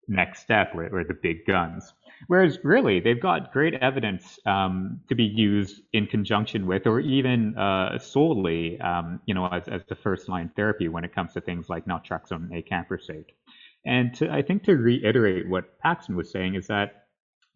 next 0.08 0.40
step 0.40 0.74
or, 0.74 0.86
or 0.86 1.04
the 1.04 1.14
big 1.22 1.44
guns. 1.46 1.92
Whereas 2.26 2.58
really, 2.64 2.98
they've 2.98 3.20
got 3.20 3.52
great 3.52 3.74
evidence 3.74 4.38
um, 4.46 5.00
to 5.08 5.14
be 5.14 5.24
used 5.24 5.82
in 5.92 6.06
conjunction 6.06 6.66
with, 6.66 6.86
or 6.86 7.00
even 7.00 7.56
uh, 7.56 7.98
solely, 7.98 8.80
um, 8.80 9.20
you 9.26 9.34
know, 9.34 9.46
as, 9.46 9.68
as 9.68 9.82
the 9.88 9.94
first 9.94 10.28
line 10.28 10.50
therapy 10.56 10.88
when 10.88 11.04
it 11.04 11.14
comes 11.14 11.34
to 11.34 11.40
things 11.40 11.68
like 11.68 11.84
naltrexone 11.86 12.50
and 12.50 12.64
acamprosate. 12.64 13.26
And 13.84 14.14
to, 14.14 14.30
I 14.30 14.42
think 14.42 14.64
to 14.64 14.72
reiterate 14.74 15.48
what 15.48 15.78
Paxton 15.78 16.16
was 16.16 16.30
saying 16.30 16.56
is 16.56 16.66
that 16.66 17.07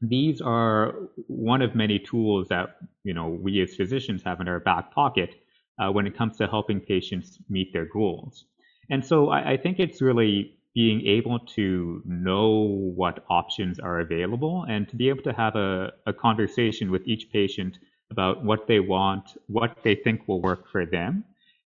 these 0.02 0.40
are 0.40 0.94
one 1.28 1.62
of 1.62 1.74
many 1.74 1.98
tools 1.98 2.48
that 2.48 2.76
you 3.04 3.14
know 3.14 3.28
we 3.28 3.62
as 3.62 3.74
physicians 3.76 4.22
have 4.24 4.40
in 4.40 4.48
our 4.48 4.60
back 4.60 4.92
pocket 4.92 5.36
uh, 5.78 5.90
when 5.90 6.06
it 6.06 6.16
comes 6.16 6.36
to 6.38 6.46
helping 6.46 6.80
patients 6.80 7.38
meet 7.48 7.72
their 7.72 7.86
goals. 7.86 8.44
And 8.90 9.04
so 9.04 9.30
I, 9.30 9.52
I 9.52 9.56
think 9.56 9.78
it's 9.78 10.02
really 10.02 10.56
being 10.74 11.06
able 11.06 11.38
to 11.38 12.02
know 12.04 12.50
what 12.96 13.24
options 13.30 13.78
are 13.78 14.00
available 14.00 14.64
and 14.68 14.88
to 14.88 14.96
be 14.96 15.08
able 15.08 15.22
to 15.22 15.32
have 15.32 15.54
a, 15.54 15.92
a 16.06 16.12
conversation 16.12 16.90
with 16.90 17.06
each 17.06 17.30
patient 17.32 17.78
about 18.10 18.44
what 18.44 18.66
they 18.66 18.80
want, 18.80 19.36
what 19.46 19.76
they 19.84 19.94
think 19.94 20.26
will 20.28 20.40
work 20.42 20.70
for 20.70 20.84
them, 20.86 21.24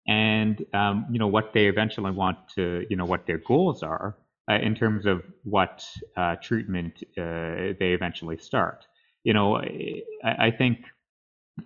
and 0.09 0.65
um, 0.75 1.07
you 1.11 1.19
know 1.19 1.29
what 1.29 1.53
they 1.53 1.67
eventually 1.67 2.11
want 2.11 2.39
to, 2.57 2.85
you 2.91 2.97
know, 2.97 3.05
what 3.05 3.27
their 3.27 3.39
goals 3.39 3.83
are 3.83 4.17
uh, 4.51 4.55
in 4.55 4.75
terms 4.75 5.07
of 5.07 5.23
what 5.45 5.85
uh, 6.17 6.37
treatment 6.43 7.03
uh, 7.19 7.75
they 7.79 7.93
eventually 7.93 8.39
start. 8.39 8.85
You 9.25 9.35
know, 9.35 9.57
I, 9.57 10.03
I 10.25 10.51
think 10.51 10.81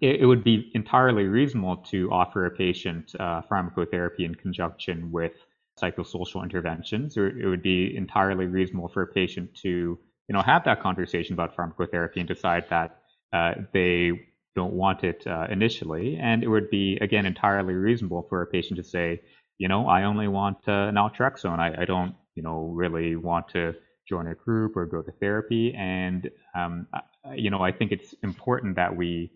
it, 0.01 0.21
it, 0.21 0.27
would 0.27 0.45
be 0.45 0.71
entirely 0.75 1.25
reasonable 1.25 1.79
to 1.91 2.11
offer 2.11 2.47
a 2.47 2.51
patient 2.51 3.13
uh, 3.19 3.43
pharmacotherapy 3.51 4.21
in 4.21 4.35
conjunction 4.35 5.11
with 5.11 5.33
psychosocial 5.81 6.43
interventions, 6.43 7.17
or 7.17 7.29
it 7.29 7.47
would 7.47 7.63
be 7.63 7.97
entirely 7.97 8.47
reasonable 8.47 8.89
for 8.89 9.03
a 9.03 9.07
patient 9.07 9.55
to, 9.63 9.69
you 9.69 10.33
know, 10.33 10.43
have 10.43 10.65
that 10.65 10.83
conversation 10.83 11.35
about 11.35 11.57
pharmacotherapy 11.57 12.17
and 12.17 12.29
decide 12.29 12.65
that 12.71 12.99
uh, 13.33 13.53
they 13.73 14.13
don't 14.55 14.73
want 14.73 15.05
it 15.05 15.27
uh, 15.27 15.47
initially. 15.51 16.17
And 16.21 16.43
it 16.43 16.49
would 16.49 16.71
be, 16.71 16.99
again, 17.01 17.27
entirely 17.27 17.75
reasonable 17.75 18.27
for 18.29 18.43
a 18.43 18.47
patient 18.47 18.79
to 18.79 18.85
say, 18.85 19.21
you 19.59 19.69
know, 19.69 19.87
I 19.87 20.05
only 20.05 20.29
want 20.29 20.59
uh, 20.67 20.91
naltrexone. 20.91 21.59
I, 21.59 21.83
I 21.83 21.85
don't, 21.85 22.15
you 22.37 22.43
know, 22.43 22.71
really 22.75 23.17
want 23.17 23.49
to 23.49 23.75
join 24.09 24.29
a 24.29 24.35
group 24.35 24.77
or 24.77 24.87
go 24.87 25.03
to 25.03 25.11
therapy. 25.21 25.75
And, 25.77 26.31
um, 26.55 26.87
you 27.35 27.51
know, 27.51 27.63
I 27.63 27.73
think 27.73 27.91
it's 27.91 28.15
important 28.23 28.77
that 28.77 28.95
we 28.95 29.33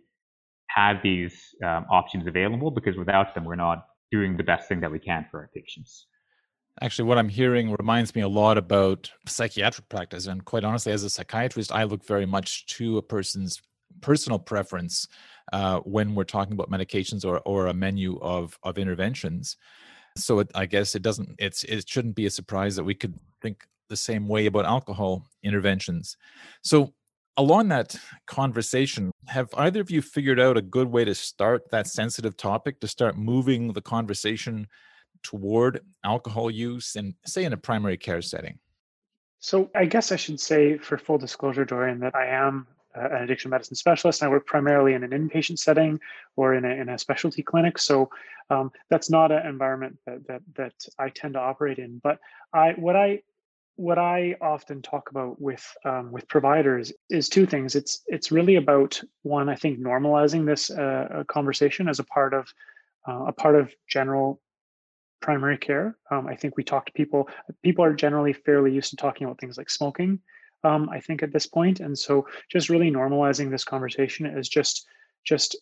have 0.68 0.98
these 1.02 1.54
um, 1.64 1.86
options 1.90 2.28
available 2.28 2.70
because 2.70 2.96
without 2.96 3.34
them, 3.34 3.44
we're 3.44 3.56
not 3.56 3.86
doing 4.12 4.36
the 4.36 4.44
best 4.44 4.68
thing 4.68 4.80
that 4.80 4.90
we 4.90 4.98
can 4.98 5.26
for 5.30 5.40
our 5.40 5.50
patients. 5.54 6.06
Actually, 6.80 7.08
what 7.08 7.18
I'm 7.18 7.28
hearing 7.28 7.74
reminds 7.78 8.14
me 8.14 8.22
a 8.22 8.28
lot 8.28 8.56
about 8.56 9.10
psychiatric 9.26 9.88
practice. 9.88 10.26
And 10.26 10.44
quite 10.44 10.62
honestly, 10.62 10.92
as 10.92 11.02
a 11.02 11.10
psychiatrist, 11.10 11.72
I 11.72 11.82
look 11.82 12.04
very 12.04 12.26
much 12.26 12.66
to 12.76 12.96
a 12.96 13.02
person's 13.02 13.60
personal 14.00 14.38
preference 14.38 15.08
uh, 15.52 15.80
when 15.80 16.14
we're 16.14 16.24
talking 16.24 16.52
about 16.52 16.70
medications 16.70 17.24
or, 17.24 17.40
or 17.40 17.66
a 17.66 17.74
menu 17.74 18.18
of, 18.20 18.58
of 18.62 18.78
interventions. 18.78 19.56
So 20.20 20.40
it, 20.40 20.50
I 20.54 20.66
guess 20.66 20.94
it 20.94 21.02
doesn't, 21.02 21.36
it's, 21.38 21.64
it 21.64 21.88
shouldn't 21.88 22.14
be 22.14 22.26
a 22.26 22.30
surprise 22.30 22.76
that 22.76 22.84
we 22.84 22.94
could 22.94 23.18
think 23.42 23.66
the 23.88 23.96
same 23.96 24.28
way 24.28 24.46
about 24.46 24.64
alcohol 24.64 25.26
interventions. 25.42 26.16
So 26.62 26.94
along 27.36 27.68
that 27.68 27.96
conversation, 28.26 29.10
have 29.26 29.48
either 29.56 29.80
of 29.80 29.90
you 29.90 30.02
figured 30.02 30.38
out 30.38 30.56
a 30.56 30.62
good 30.62 30.88
way 30.88 31.04
to 31.04 31.14
start 31.14 31.70
that 31.70 31.86
sensitive 31.86 32.36
topic, 32.36 32.80
to 32.80 32.88
start 32.88 33.16
moving 33.16 33.72
the 33.72 33.82
conversation 33.82 34.66
toward 35.22 35.80
alcohol 36.04 36.50
use 36.50 36.96
and 36.96 37.14
say 37.26 37.44
in 37.44 37.52
a 37.52 37.56
primary 37.56 37.96
care 37.96 38.22
setting? 38.22 38.58
So 39.40 39.70
I 39.74 39.86
guess 39.86 40.12
I 40.12 40.16
should 40.16 40.38
say 40.38 40.76
for 40.76 40.98
full 40.98 41.18
disclosure, 41.18 41.64
Dorian, 41.64 42.00
that 42.00 42.14
I 42.14 42.26
am 42.26 42.66
an 42.94 43.22
addiction 43.22 43.50
medicine 43.50 43.76
specialist. 43.76 44.22
I 44.22 44.28
work 44.28 44.46
primarily 44.46 44.94
in 44.94 45.04
an 45.04 45.10
inpatient 45.10 45.58
setting 45.58 46.00
or 46.36 46.54
in 46.54 46.64
a, 46.64 46.68
in 46.68 46.88
a 46.88 46.98
specialty 46.98 47.42
clinic. 47.42 47.78
So 47.78 48.10
um, 48.50 48.72
that's 48.88 49.10
not 49.10 49.30
an 49.30 49.46
environment 49.46 49.98
that, 50.06 50.26
that, 50.26 50.42
that 50.56 50.74
I 50.98 51.08
tend 51.10 51.34
to 51.34 51.40
operate 51.40 51.78
in. 51.78 52.00
But 52.02 52.18
I 52.52 52.72
what 52.72 52.96
I 52.96 53.22
what 53.76 53.98
I 53.98 54.36
often 54.42 54.82
talk 54.82 55.10
about 55.10 55.40
with 55.40 55.66
um, 55.84 56.10
with 56.12 56.28
providers 56.28 56.92
is 57.08 57.28
two 57.28 57.46
things. 57.46 57.74
It's 57.74 58.02
it's 58.06 58.30
really 58.30 58.56
about 58.56 59.00
one, 59.22 59.48
I 59.48 59.54
think, 59.54 59.78
normalizing 59.78 60.44
this 60.44 60.70
uh, 60.70 61.24
conversation 61.28 61.88
as 61.88 61.98
a 61.98 62.04
part 62.04 62.34
of 62.34 62.52
uh, 63.08 63.24
a 63.26 63.32
part 63.32 63.54
of 63.54 63.72
general 63.88 64.40
primary 65.20 65.58
care. 65.58 65.96
Um, 66.10 66.26
I 66.26 66.34
think 66.34 66.56
we 66.56 66.64
talk 66.64 66.86
to 66.86 66.92
people, 66.92 67.28
people 67.62 67.84
are 67.84 67.94
generally 67.94 68.32
fairly 68.32 68.72
used 68.72 68.90
to 68.90 68.96
talking 68.96 69.26
about 69.26 69.38
things 69.38 69.58
like 69.58 69.70
smoking, 69.70 70.18
um, 70.64 70.88
I 70.90 71.00
think, 71.00 71.22
at 71.22 71.32
this 71.32 71.46
point. 71.46 71.80
And 71.80 71.98
so 71.98 72.26
just 72.50 72.68
really 72.68 72.90
normalizing 72.90 73.50
this 73.50 73.64
conversation 73.64 74.26
is 74.26 74.48
just, 74.48 74.86
just 75.24 75.56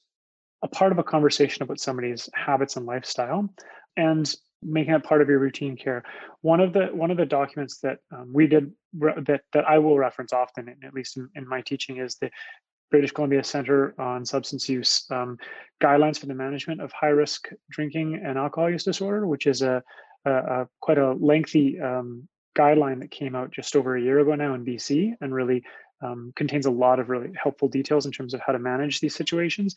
a 0.62 0.68
part 0.68 0.92
of 0.92 0.98
a 0.98 1.04
conversation 1.04 1.62
about 1.62 1.80
somebody's 1.80 2.28
habits 2.34 2.76
and 2.76 2.86
lifestyle 2.86 3.48
and 3.96 4.34
making 4.62 4.94
it 4.94 5.04
part 5.04 5.22
of 5.22 5.28
your 5.28 5.38
routine 5.38 5.76
care. 5.76 6.02
One 6.40 6.60
of 6.60 6.72
the 6.72 6.86
one 6.86 7.10
of 7.10 7.16
the 7.16 7.26
documents 7.26 7.78
that 7.80 7.98
um, 8.12 8.32
we 8.32 8.46
did 8.46 8.72
that 8.92 9.42
that 9.52 9.68
I 9.68 9.78
will 9.78 9.96
reference 9.98 10.32
often, 10.32 10.74
at 10.84 10.94
least 10.94 11.16
in, 11.16 11.28
in 11.36 11.48
my 11.48 11.60
teaching, 11.60 11.98
is 11.98 12.16
the 12.16 12.30
British 12.90 13.12
Columbia 13.12 13.44
Center 13.44 13.94
on 14.00 14.24
Substance 14.24 14.68
Use 14.68 15.04
um, 15.10 15.38
guidelines 15.82 16.18
for 16.18 16.26
the 16.26 16.34
management 16.34 16.80
of 16.80 16.90
high 16.92 17.08
risk 17.08 17.48
drinking 17.70 18.20
and 18.24 18.38
alcohol 18.38 18.70
use 18.70 18.84
disorder, 18.84 19.26
which 19.26 19.46
is 19.46 19.62
a, 19.62 19.82
a, 20.24 20.32
a 20.32 20.68
quite 20.80 20.98
a 20.98 21.12
lengthy 21.12 21.80
um, 21.80 22.26
guideline 22.58 23.00
that 23.00 23.10
came 23.10 23.34
out 23.34 23.50
just 23.50 23.76
over 23.76 23.96
a 23.96 24.02
year 24.02 24.18
ago 24.18 24.34
now 24.34 24.54
in 24.54 24.64
BC 24.64 25.14
and 25.20 25.34
really 25.34 25.62
um, 26.02 26.32
contains 26.36 26.66
a 26.66 26.70
lot 26.70 27.00
of 27.00 27.08
really 27.08 27.30
helpful 27.40 27.68
details 27.68 28.06
in 28.06 28.12
terms 28.12 28.34
of 28.34 28.40
how 28.40 28.52
to 28.52 28.58
manage 28.58 29.00
these 29.00 29.14
situations. 29.14 29.74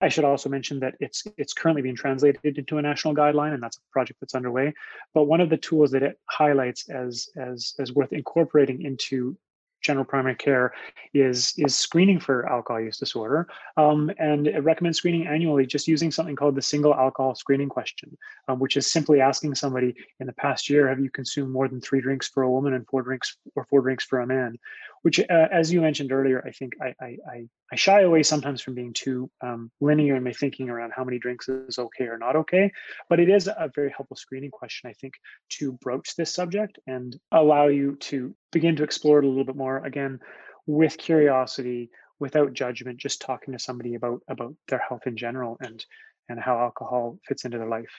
I 0.00 0.08
should 0.08 0.24
also 0.24 0.48
mention 0.48 0.80
that 0.80 0.96
it's 0.98 1.22
it's 1.38 1.52
currently 1.52 1.82
being 1.82 1.94
translated 1.94 2.58
into 2.58 2.78
a 2.78 2.82
national 2.82 3.14
guideline, 3.14 3.54
and 3.54 3.62
that's 3.62 3.76
a 3.76 3.92
project 3.92 4.18
that's 4.20 4.34
underway. 4.34 4.74
But 5.14 5.24
one 5.24 5.40
of 5.40 5.48
the 5.48 5.56
tools 5.56 5.92
that 5.92 6.02
it 6.02 6.18
highlights 6.28 6.90
as 6.90 7.28
as 7.36 7.74
as 7.78 7.92
worth 7.92 8.12
incorporating 8.12 8.82
into 8.82 9.36
general 9.82 10.04
primary 10.04 10.34
care 10.34 10.72
is 11.12 11.54
is 11.58 11.74
screening 11.74 12.18
for 12.18 12.48
alcohol 12.48 12.80
use 12.80 12.98
disorder 12.98 13.46
um, 13.76 14.10
and 14.18 14.46
it 14.46 14.60
recommends 14.60 14.98
screening 14.98 15.26
annually 15.26 15.66
just 15.66 15.88
using 15.88 16.10
something 16.10 16.36
called 16.36 16.54
the 16.54 16.62
single 16.62 16.94
alcohol 16.94 17.34
screening 17.34 17.68
question 17.68 18.16
um, 18.48 18.58
which 18.58 18.76
is 18.76 18.90
simply 18.90 19.20
asking 19.20 19.54
somebody 19.54 19.94
in 20.20 20.26
the 20.26 20.32
past 20.32 20.70
year 20.70 20.88
have 20.88 21.00
you 21.00 21.10
consumed 21.10 21.50
more 21.50 21.68
than 21.68 21.80
three 21.80 22.00
drinks 22.00 22.28
for 22.28 22.42
a 22.42 22.50
woman 22.50 22.74
and 22.74 22.86
four 22.86 23.02
drinks 23.02 23.36
or 23.54 23.64
four 23.64 23.82
drinks 23.82 24.04
for 24.04 24.20
a 24.20 24.26
man 24.26 24.58
which 25.02 25.20
uh, 25.20 25.48
as 25.52 25.72
you 25.72 25.80
mentioned 25.80 26.12
earlier 26.12 26.42
i 26.46 26.50
think 26.50 26.72
I, 26.80 26.94
I, 27.04 27.46
I 27.72 27.76
shy 27.76 28.02
away 28.02 28.22
sometimes 28.22 28.62
from 28.62 28.74
being 28.74 28.92
too 28.92 29.30
um, 29.40 29.70
linear 29.80 30.16
in 30.16 30.24
my 30.24 30.32
thinking 30.32 30.70
around 30.70 30.92
how 30.94 31.04
many 31.04 31.18
drinks 31.18 31.48
is 31.48 31.78
okay 31.78 32.04
or 32.04 32.18
not 32.18 32.36
okay 32.36 32.70
but 33.08 33.20
it 33.20 33.28
is 33.28 33.46
a 33.46 33.70
very 33.74 33.92
helpful 33.96 34.16
screening 34.16 34.50
question 34.50 34.88
i 34.88 34.94
think 34.94 35.14
to 35.50 35.72
broach 35.72 36.16
this 36.16 36.34
subject 36.34 36.78
and 36.86 37.16
allow 37.32 37.68
you 37.68 37.96
to 37.96 38.34
begin 38.50 38.76
to 38.76 38.84
explore 38.84 39.18
it 39.18 39.24
a 39.24 39.28
little 39.28 39.44
bit 39.44 39.56
more 39.56 39.84
again 39.84 40.18
with 40.66 40.96
curiosity 40.96 41.90
without 42.20 42.52
judgment 42.52 42.98
just 42.98 43.20
talking 43.20 43.52
to 43.52 43.58
somebody 43.58 43.94
about 43.94 44.20
about 44.28 44.54
their 44.68 44.82
health 44.88 45.02
in 45.06 45.16
general 45.16 45.56
and 45.60 45.84
and 46.28 46.38
how 46.40 46.58
alcohol 46.58 47.18
fits 47.26 47.44
into 47.44 47.58
their 47.58 47.68
life. 47.68 47.90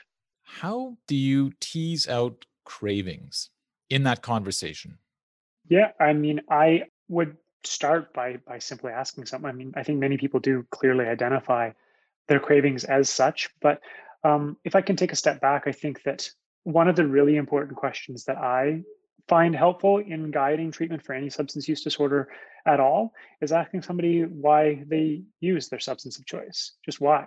How 0.43 0.97
do 1.07 1.15
you 1.15 1.51
tease 1.59 2.07
out 2.07 2.45
cravings 2.63 3.49
in 3.89 4.03
that 4.03 4.21
conversation? 4.21 4.97
Yeah 5.69 5.91
i 5.99 6.13
mean 6.13 6.41
i 6.49 6.83
would 7.07 7.37
start 7.63 8.13
by 8.13 8.37
by 8.47 8.59
simply 8.59 8.91
asking 8.91 9.25
something 9.25 9.49
i 9.49 9.53
mean 9.53 9.73
i 9.75 9.83
think 9.83 9.99
many 9.99 10.17
people 10.17 10.39
do 10.39 10.65
clearly 10.71 11.05
identify 11.05 11.71
their 12.27 12.39
cravings 12.39 12.83
as 12.83 13.09
such 13.09 13.49
but 13.61 13.81
um, 14.23 14.57
if 14.63 14.75
i 14.75 14.81
can 14.81 14.95
take 14.95 15.11
a 15.11 15.15
step 15.15 15.39
back 15.39 15.63
i 15.65 15.71
think 15.71 16.03
that 16.03 16.29
one 16.63 16.87
of 16.87 16.95
the 16.95 17.05
really 17.05 17.35
important 17.35 17.77
questions 17.77 18.25
that 18.25 18.37
i 18.37 18.81
find 19.27 19.55
helpful 19.55 19.99
in 19.99 20.31
guiding 20.31 20.71
treatment 20.71 21.03
for 21.03 21.13
any 21.13 21.29
substance 21.29 21.67
use 21.67 21.83
disorder 21.83 22.29
at 22.65 22.79
all 22.79 23.13
is 23.41 23.51
asking 23.51 23.81
somebody 23.81 24.23
why 24.23 24.83
they 24.87 25.23
use 25.39 25.69
their 25.69 25.79
substance 25.79 26.17
of 26.17 26.25
choice, 26.25 26.73
just 26.83 26.99
why, 26.99 27.25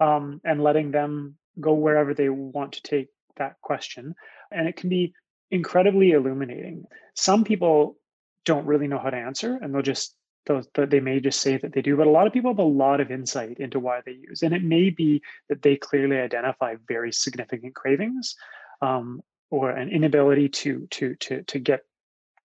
um, 0.00 0.40
and 0.44 0.62
letting 0.62 0.90
them 0.90 1.36
go 1.60 1.74
wherever 1.74 2.14
they 2.14 2.28
want 2.28 2.72
to 2.72 2.82
take 2.82 3.08
that 3.36 3.60
question. 3.62 4.14
And 4.50 4.68
it 4.68 4.76
can 4.76 4.88
be 4.88 5.14
incredibly 5.50 6.12
illuminating. 6.12 6.84
Some 7.14 7.44
people 7.44 7.96
don't 8.44 8.66
really 8.66 8.88
know 8.88 8.98
how 8.98 9.10
to 9.10 9.16
answer, 9.16 9.58
and 9.60 9.74
they'll 9.74 9.82
just 9.82 10.16
those 10.46 10.66
they 10.74 10.98
may 10.98 11.20
just 11.20 11.40
say 11.40 11.56
that 11.56 11.72
they 11.72 11.82
do 11.82 11.96
but 11.96 12.08
a 12.08 12.10
lot 12.10 12.26
of 12.26 12.32
people 12.32 12.50
have 12.50 12.58
a 12.58 12.62
lot 12.64 13.00
of 13.00 13.12
insight 13.12 13.58
into 13.58 13.78
why 13.78 14.00
they 14.04 14.10
use 14.10 14.42
and 14.42 14.52
it 14.52 14.64
may 14.64 14.90
be 14.90 15.22
that 15.48 15.62
they 15.62 15.76
clearly 15.76 16.16
identify 16.16 16.74
very 16.88 17.12
significant 17.12 17.72
cravings 17.76 18.34
um, 18.80 19.20
or 19.50 19.70
an 19.70 19.88
inability 19.88 20.48
to 20.48 20.88
to 20.90 21.14
to 21.16 21.42
to 21.44 21.60
get 21.60 21.82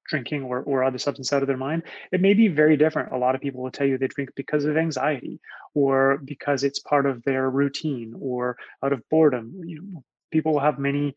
drinking 0.08 0.44
or, 0.44 0.62
or 0.62 0.84
other 0.84 0.98
substance 0.98 1.34
out 1.34 1.44
of 1.44 1.48
their 1.48 1.58
mind, 1.58 1.84
it 2.12 2.22
may 2.22 2.34
be 2.34 2.48
very 2.48 2.78
different. 2.78 3.12
A 3.12 3.18
lot 3.18 3.36
of 3.36 3.42
people 3.42 3.62
will 3.62 3.72
tell 3.72 3.86
you 3.86 3.98
they 3.98 4.08
drink 4.08 4.30
because 4.36 4.66
of 4.66 4.78
anxiety 4.78 5.40
or 5.74 6.20
because 6.24 6.64
it's 6.64 6.80
part 6.80 7.06
of 7.06 7.24
their 7.24 7.50
routine 7.50 8.16
or 8.20 8.58
out 8.84 8.94
of 8.94 9.04
boredom. 9.10 9.62
You 9.66 9.82
know, 9.82 10.04
people 10.32 10.54
will 10.54 10.62
have 10.62 10.80
many 10.80 11.14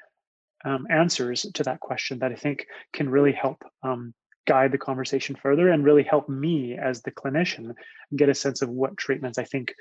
um, 0.65 0.87
answers 0.91 1.47
to 1.55 1.63
that 1.65 1.81
question 1.81 2.19
that 2.19 2.33
I 2.33 2.35
think 2.35 2.67
can 2.93 3.09
really 3.09 3.33
help 3.33 3.63
um, 3.83 4.13
guide 4.47 4.73
the 4.73 4.79
conversation 4.79 5.37
further 5.37 5.69
and 5.69 5.85
really 5.85 6.03
help 6.03 6.29
me 6.29 6.77
as 6.77 7.03
the 7.03 7.11
clinician 7.11 7.75
get 8.17 8.29
a 8.29 8.35
sense 8.35 8.63
of 8.63 8.69
what 8.69 8.97
treatments 8.97 9.39
I 9.39 9.45
think 9.45 9.75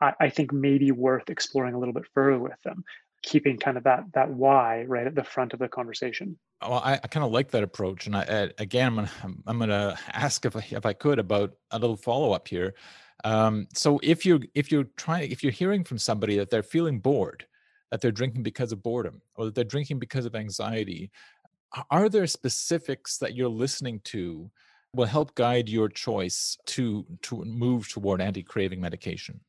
I, 0.00 0.12
I 0.20 0.28
think 0.28 0.52
may 0.52 0.78
be 0.78 0.92
worth 0.92 1.30
exploring 1.30 1.74
a 1.74 1.78
little 1.78 1.94
bit 1.94 2.04
further 2.14 2.38
with 2.38 2.60
them 2.64 2.84
keeping 3.22 3.56
kind 3.56 3.76
of 3.76 3.84
that 3.84 4.04
that 4.14 4.28
why 4.28 4.84
right 4.84 5.06
at 5.06 5.14
the 5.14 5.24
front 5.24 5.52
of 5.52 5.58
the 5.58 5.68
conversation. 5.68 6.36
Well, 6.60 6.82
I, 6.84 6.94
I 6.94 7.06
kind 7.06 7.24
of 7.24 7.32
like 7.32 7.50
that 7.52 7.62
approach, 7.62 8.06
and 8.06 8.16
I, 8.16 8.50
again, 8.58 8.88
I'm 8.88 8.96
gonna 8.96 9.10
I'm 9.46 9.58
gonna 9.58 9.98
ask 10.12 10.44
if 10.44 10.56
I, 10.56 10.64
if 10.70 10.84
I 10.84 10.92
could 10.92 11.18
about 11.18 11.52
a 11.70 11.78
little 11.78 11.96
follow 11.96 12.32
up 12.32 12.48
here. 12.48 12.74
Um, 13.24 13.68
so 13.74 14.00
if 14.02 14.26
you 14.26 14.40
if 14.54 14.72
you're 14.72 14.88
trying 14.96 15.30
if 15.30 15.42
you're 15.42 15.52
hearing 15.52 15.84
from 15.84 15.98
somebody 15.98 16.36
that 16.38 16.50
they're 16.50 16.62
feeling 16.62 16.98
bored, 16.98 17.46
that 17.90 18.00
they're 18.00 18.10
drinking 18.10 18.42
because 18.42 18.72
of 18.72 18.82
boredom, 18.82 19.22
or 19.36 19.46
that 19.46 19.54
they're 19.54 19.64
drinking 19.64 20.00
because 20.00 20.26
of 20.26 20.34
anxiety, 20.34 21.10
are 21.90 22.08
there 22.08 22.26
specifics 22.26 23.18
that 23.18 23.34
you're 23.34 23.48
listening 23.48 24.00
to 24.04 24.50
will 24.94 25.06
help 25.06 25.34
guide 25.34 25.68
your 25.68 25.88
choice 25.88 26.56
to 26.66 27.06
to 27.22 27.44
move 27.44 27.88
toward 27.88 28.20
anti 28.20 28.42
craving 28.42 28.80
medication? 28.80 29.40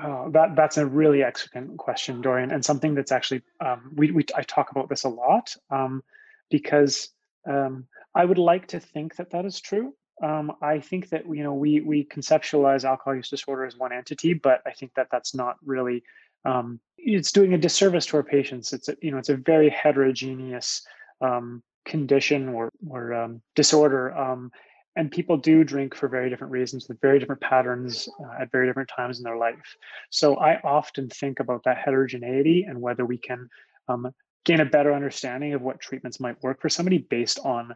Uh, 0.00 0.28
that 0.28 0.54
that's 0.54 0.76
a 0.76 0.86
really 0.86 1.22
excellent 1.22 1.76
question, 1.76 2.20
Dorian, 2.20 2.52
and 2.52 2.64
something 2.64 2.94
that's 2.94 3.10
actually 3.10 3.42
um, 3.64 3.92
we, 3.96 4.12
we 4.12 4.24
I 4.34 4.42
talk 4.42 4.70
about 4.70 4.88
this 4.88 5.04
a 5.04 5.08
lot 5.08 5.54
um, 5.70 6.02
because 6.50 7.08
um, 7.48 7.86
I 8.14 8.24
would 8.24 8.38
like 8.38 8.68
to 8.68 8.80
think 8.80 9.16
that 9.16 9.30
that 9.30 9.44
is 9.44 9.60
true. 9.60 9.94
Um, 10.22 10.52
I 10.62 10.80
think 10.80 11.08
that 11.10 11.24
you 11.26 11.42
know 11.42 11.54
we 11.54 11.80
we 11.80 12.04
conceptualize 12.04 12.84
alcohol 12.84 13.16
use 13.16 13.30
disorder 13.30 13.64
as 13.64 13.76
one 13.76 13.92
entity, 13.92 14.34
but 14.34 14.60
I 14.66 14.72
think 14.72 14.92
that 14.94 15.08
that's 15.10 15.34
not 15.34 15.56
really 15.64 16.04
um, 16.44 16.78
it's 16.96 17.32
doing 17.32 17.54
a 17.54 17.58
disservice 17.58 18.06
to 18.06 18.18
our 18.18 18.22
patients. 18.22 18.72
It's 18.72 18.88
a, 18.88 18.96
you 19.00 19.10
know 19.10 19.18
it's 19.18 19.30
a 19.30 19.36
very 19.36 19.68
heterogeneous 19.68 20.86
um, 21.20 21.62
condition 21.84 22.48
or 22.48 22.70
or 22.88 23.14
um, 23.14 23.42
disorder 23.54 24.16
Um, 24.16 24.50
and 24.98 25.12
people 25.12 25.36
do 25.36 25.62
drink 25.62 25.94
for 25.94 26.08
very 26.08 26.28
different 26.28 26.52
reasons 26.52 26.88
with 26.88 27.00
very 27.00 27.20
different 27.20 27.40
patterns 27.40 28.08
uh, 28.20 28.42
at 28.42 28.50
very 28.50 28.66
different 28.66 28.90
times 28.94 29.18
in 29.18 29.24
their 29.24 29.36
life. 29.36 29.76
So 30.10 30.34
i 30.36 30.60
often 30.62 31.08
think 31.08 31.38
about 31.40 31.62
that 31.64 31.78
heterogeneity 31.78 32.64
and 32.68 32.80
whether 32.80 33.06
we 33.06 33.16
can 33.16 33.48
um, 33.88 34.12
gain 34.44 34.60
a 34.60 34.64
better 34.64 34.92
understanding 34.92 35.54
of 35.54 35.62
what 35.62 35.80
treatments 35.80 36.18
might 36.18 36.42
work 36.42 36.60
for 36.60 36.68
somebody 36.68 36.98
based 36.98 37.38
on 37.44 37.74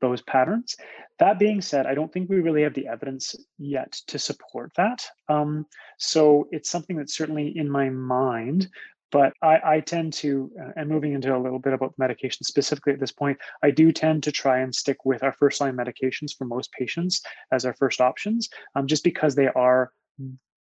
those 0.00 0.22
patterns. 0.22 0.74
That 1.18 1.38
being 1.38 1.60
said 1.60 1.86
i 1.86 1.94
don't 1.94 2.10
think 2.12 2.30
we 2.30 2.40
really 2.40 2.62
have 2.62 2.74
the 2.74 2.88
evidence 2.88 3.36
yet 3.58 3.92
to 4.06 4.18
support 4.18 4.72
that. 4.76 5.06
Um, 5.28 5.66
so 5.98 6.48
it's 6.50 6.70
something 6.70 6.96
that's 6.96 7.16
certainly 7.16 7.56
in 7.56 7.68
my 7.68 7.90
mind 7.90 8.68
but 9.14 9.32
I, 9.42 9.60
I 9.64 9.80
tend 9.80 10.12
to, 10.14 10.50
uh, 10.60 10.72
and 10.74 10.88
moving 10.88 11.12
into 11.12 11.34
a 11.34 11.38
little 11.38 11.60
bit 11.60 11.72
about 11.72 11.94
medication 11.98 12.42
specifically 12.42 12.94
at 12.94 12.98
this 12.98 13.12
point, 13.12 13.38
I 13.62 13.70
do 13.70 13.92
tend 13.92 14.24
to 14.24 14.32
try 14.32 14.58
and 14.58 14.74
stick 14.74 15.04
with 15.04 15.22
our 15.22 15.32
first 15.32 15.60
line 15.60 15.76
medications 15.76 16.36
for 16.36 16.46
most 16.46 16.72
patients 16.72 17.22
as 17.52 17.64
our 17.64 17.74
first 17.74 18.00
options, 18.00 18.48
um, 18.74 18.88
just 18.88 19.04
because 19.04 19.36
they 19.36 19.46
are 19.46 19.92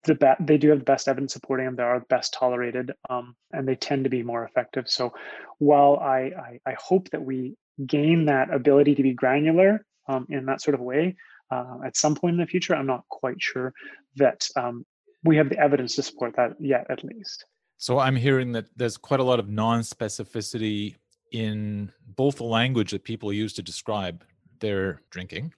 the 0.04 0.14
best 0.14 0.46
they 0.46 0.56
do 0.56 0.70
have 0.70 0.78
the 0.78 0.84
best 0.84 1.08
evidence 1.08 1.34
supporting 1.34 1.66
them 1.66 1.76
they 1.76 1.82
are 1.82 1.98
the 1.98 2.06
best 2.06 2.32
tolerated 2.32 2.92
um, 3.10 3.36
and 3.52 3.68
they 3.68 3.74
tend 3.74 4.04
to 4.04 4.10
be 4.10 4.22
more 4.22 4.44
effective. 4.44 4.88
So 4.88 5.12
while 5.58 5.98
I, 5.98 6.32
I, 6.48 6.60
I 6.64 6.74
hope 6.78 7.10
that 7.10 7.22
we 7.22 7.54
gain 7.84 8.24
that 8.26 8.50
ability 8.50 8.94
to 8.94 9.02
be 9.02 9.12
granular 9.12 9.84
um, 10.08 10.26
in 10.30 10.46
that 10.46 10.62
sort 10.62 10.74
of 10.74 10.80
way 10.80 11.16
uh, 11.50 11.80
at 11.84 11.98
some 11.98 12.14
point 12.14 12.32
in 12.32 12.40
the 12.40 12.46
future 12.46 12.74
i'm 12.74 12.86
not 12.86 13.04
quite 13.10 13.40
sure 13.40 13.74
that 14.16 14.48
um, 14.56 14.86
we 15.22 15.36
have 15.36 15.50
the 15.50 15.58
evidence 15.58 15.96
to 15.96 16.02
support 16.02 16.34
that 16.36 16.52
yet 16.58 16.86
at 16.88 17.04
least 17.04 17.44
so 17.78 17.98
I'm 18.00 18.16
hearing 18.16 18.52
that 18.52 18.66
there's 18.76 18.96
quite 18.96 19.20
a 19.20 19.24
lot 19.24 19.38
of 19.38 19.48
non-specificity 19.48 20.96
in 21.30 21.92
both 22.16 22.36
the 22.36 22.44
language 22.44 22.90
that 22.90 23.04
people 23.04 23.32
use 23.32 23.52
to 23.54 23.62
describe 23.62 24.24
their 24.58 25.00
drinking, 25.10 25.54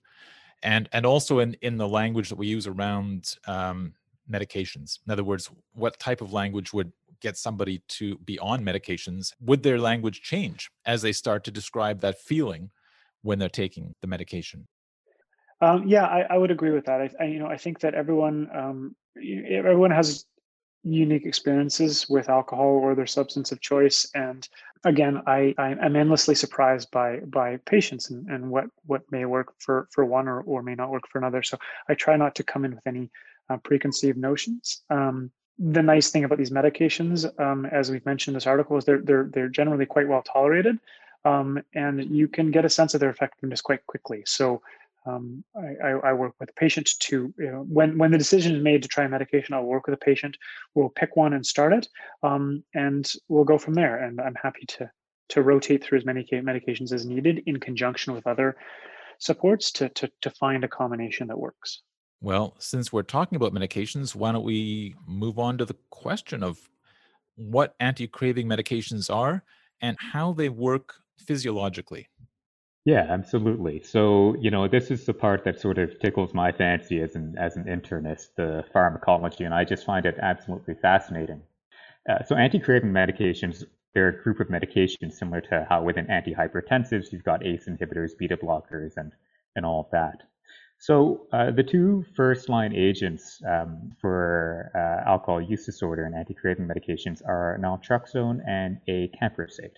and 0.63 0.89
and 0.93 1.07
also 1.07 1.39
in 1.39 1.57
in 1.63 1.79
the 1.79 1.89
language 1.89 2.29
that 2.29 2.37
we 2.37 2.47
use 2.47 2.67
around 2.67 3.37
um, 3.47 3.95
medications. 4.31 4.99
In 5.07 5.13
other 5.13 5.25
words, 5.25 5.51
what 5.73 5.99
type 5.99 6.21
of 6.21 6.33
language 6.33 6.73
would 6.75 6.93
get 7.21 7.39
somebody 7.39 7.83
to 7.89 8.17
be 8.19 8.39
on 8.39 8.63
medications? 8.63 9.33
Would 9.41 9.63
their 9.63 9.79
language 9.79 10.21
change 10.23 10.71
as 10.85 11.03
they 11.03 11.13
start 11.13 11.45
to 11.45 11.51
describe 11.51 12.01
that 12.01 12.21
feeling 12.21 12.71
when 13.23 13.39
they're 13.39 13.49
taking 13.49 13.95
the 14.01 14.07
medication? 14.07 14.67
Um, 15.63 15.87
yeah, 15.87 16.05
I, 16.05 16.21
I, 16.31 16.39
would 16.39 16.51
agree 16.51 16.71
with 16.71 16.87
that. 16.87 17.03
I, 17.03 17.11
I, 17.21 17.25
you 17.25 17.39
know, 17.39 17.47
I 17.47 17.59
think 17.59 17.81
that 17.81 17.95
everyone 17.95 18.49
um, 18.55 18.97
everyone 19.17 19.91
has 19.91 20.25
unique 20.83 21.27
experiences 21.27 22.09
with 22.09 22.29
alcohol 22.29 22.67
or 22.67 22.95
their 22.95 23.07
substance 23.07 23.53
of 23.53 23.61
choice 23.61 24.09
and 24.15 24.49
again 24.85 25.21
i 25.27 25.55
i'm 25.59 25.95
endlessly 25.95 26.35
surprised 26.35 26.91
by 26.91 27.19
by 27.21 27.59
patients 27.67 28.11
and, 28.11 28.29
and 28.29 28.51
what 28.51 28.65
what 28.87 29.03
may 29.11 29.25
work 29.25 29.53
for 29.59 29.89
for 29.91 30.05
one 30.05 30.27
or, 30.27 30.41
or 30.43 30.63
may 30.63 30.75
not 30.75 30.91
work 30.91 31.05
for 31.11 31.19
another. 31.19 31.43
So 31.43 31.59
i 31.89 31.95
try 31.95 32.17
not 32.17 32.35
to 32.37 32.43
come 32.43 32.65
in 32.65 32.75
with 32.75 32.87
any 32.87 33.11
uh, 33.49 33.59
preconceived 33.59 34.17
notions. 34.17 34.83
Um, 34.91 35.31
the 35.59 35.83
nice 35.83 36.11
thing 36.11 36.25
about 36.25 36.39
these 36.39 36.51
medications 36.51 37.29
um, 37.39 37.67
as 37.67 37.91
we've 37.91 38.07
mentioned 38.07 38.33
in 38.33 38.37
this 38.37 38.47
article 38.47 38.79
is 38.79 38.85
they're 38.85 39.03
they're 39.03 39.29
they're 39.33 39.49
generally 39.49 39.87
quite 39.87 40.09
well 40.09 40.23
tolerated 40.23 40.79
um, 41.25 41.63
and 41.75 42.05
you 42.05 42.29
can 42.29 42.51
get 42.51 42.65
a 42.65 42.71
sense 42.71 42.95
of 42.95 43.01
their 43.01 43.11
effectiveness 43.11 43.61
quite 43.61 43.87
quickly. 43.87 44.23
So 44.27 44.63
um, 45.07 45.45
I, 45.57 45.91
I, 46.05 46.13
work 46.13 46.35
with 46.39 46.55
patients 46.57 46.97
to 46.99 47.33
you 47.39 47.51
know, 47.51 47.65
when 47.69 47.97
when 47.97 48.11
the 48.11 48.19
decision 48.19 48.55
is 48.55 48.63
made 48.63 48.83
to 48.83 48.89
try 48.89 49.05
a 49.05 49.09
medication, 49.09 49.55
I'll 49.55 49.65
work 49.65 49.87
with 49.87 49.95
a 49.95 50.05
patient. 50.05 50.37
We'll 50.75 50.91
pick 50.91 51.17
one 51.17 51.33
and 51.33 51.45
start 51.45 51.73
it, 51.73 51.89
um, 52.23 52.63
and 52.75 53.11
we'll 53.29 53.45
go 53.45 53.57
from 53.57 53.75
there. 53.75 54.03
And 54.05 54.21
I'm 54.21 54.35
happy 54.35 54.67
to 54.67 54.91
to 55.31 55.43
rotate 55.43 55.83
through 55.83 55.99
as 55.99 56.05
many 56.05 56.25
medications 56.25 56.93
as 56.93 57.07
needed 57.07 57.43
in 57.47 57.59
conjunction 57.61 58.13
with 58.13 58.27
other 58.27 58.57
supports 59.19 59.73
to 59.73 59.89
to 59.91 60.11
to 60.21 60.31
find 60.31 60.65
a 60.65 60.69
combination 60.69 61.29
that 61.29 61.39
works. 61.39 61.83
Well, 62.21 62.55
since 62.59 62.93
we're 62.93 63.03
talking 63.03 63.37
about 63.37 63.55
medications, 63.55 64.15
why 64.15 64.33
don't 64.33 64.45
we 64.45 64.95
move 65.07 65.39
on 65.39 65.57
to 65.59 65.65
the 65.65 65.77
question 65.89 66.43
of 66.43 66.59
what 67.37 67.75
anti-craving 67.81 68.47
medications 68.47 69.09
are 69.13 69.43
and 69.81 69.97
how 69.99 70.35
they 70.35 70.51
work 70.51 70.97
physiologically? 71.19 72.09
Yeah, 72.91 73.07
absolutely. 73.09 73.83
So, 73.83 74.35
you 74.41 74.51
know, 74.51 74.67
this 74.67 74.91
is 74.91 75.07
the 75.07 75.15
part 75.15 75.45
that 75.45 75.61
sort 75.61 75.79
of 75.79 75.99
tickles 76.01 76.35
my 76.35 76.51
fancy 76.51 77.01
as 77.01 77.15
an 77.15 77.37
as 77.39 77.57
an 77.57 77.65
internist, 77.65 78.35
the 78.37 78.65
pharmacology, 78.73 79.45
and 79.45 79.55
I 79.55 79.65
just 79.65 79.85
find 79.85 80.05
it 80.07 80.17
absolutely 80.21 80.75
fascinating. 80.75 81.43
Uh, 82.09 82.25
so, 82.25 82.35
anti-craving 82.37 82.91
medications, 82.91 83.65
they're 83.95 84.09
a 84.09 84.23
group 84.23 84.41
of 84.41 84.49
medications 84.49 85.13
similar 85.13 85.41
to 85.43 85.67
how 85.69 85.85
within 85.85 86.07
antihypertensives 86.07 87.13
you've 87.13 87.23
got 87.25 87.47
ACE 87.47 87.67
inhibitors, 87.69 88.19
beta 88.19 88.37
blockers, 88.37 88.97
and 88.97 89.13
and 89.57 89.65
all 89.65 89.81
of 89.83 89.91
that. 89.93 90.23
So, 90.79 91.29
uh, 91.33 91.51
the 91.53 91.63
two 91.63 92.05
first-line 92.17 92.75
agents 92.75 93.43
um, 93.47 93.93
for 94.01 94.71
uh, 94.75 95.09
alcohol 95.09 95.41
use 95.43 95.67
disorder 95.67 96.05
and 96.05 96.15
anti-craving 96.15 96.67
medications 96.67 97.23
are 97.25 97.59
naltrexone 97.61 98.41
and 98.49 98.81
acamprosate. 98.89 99.77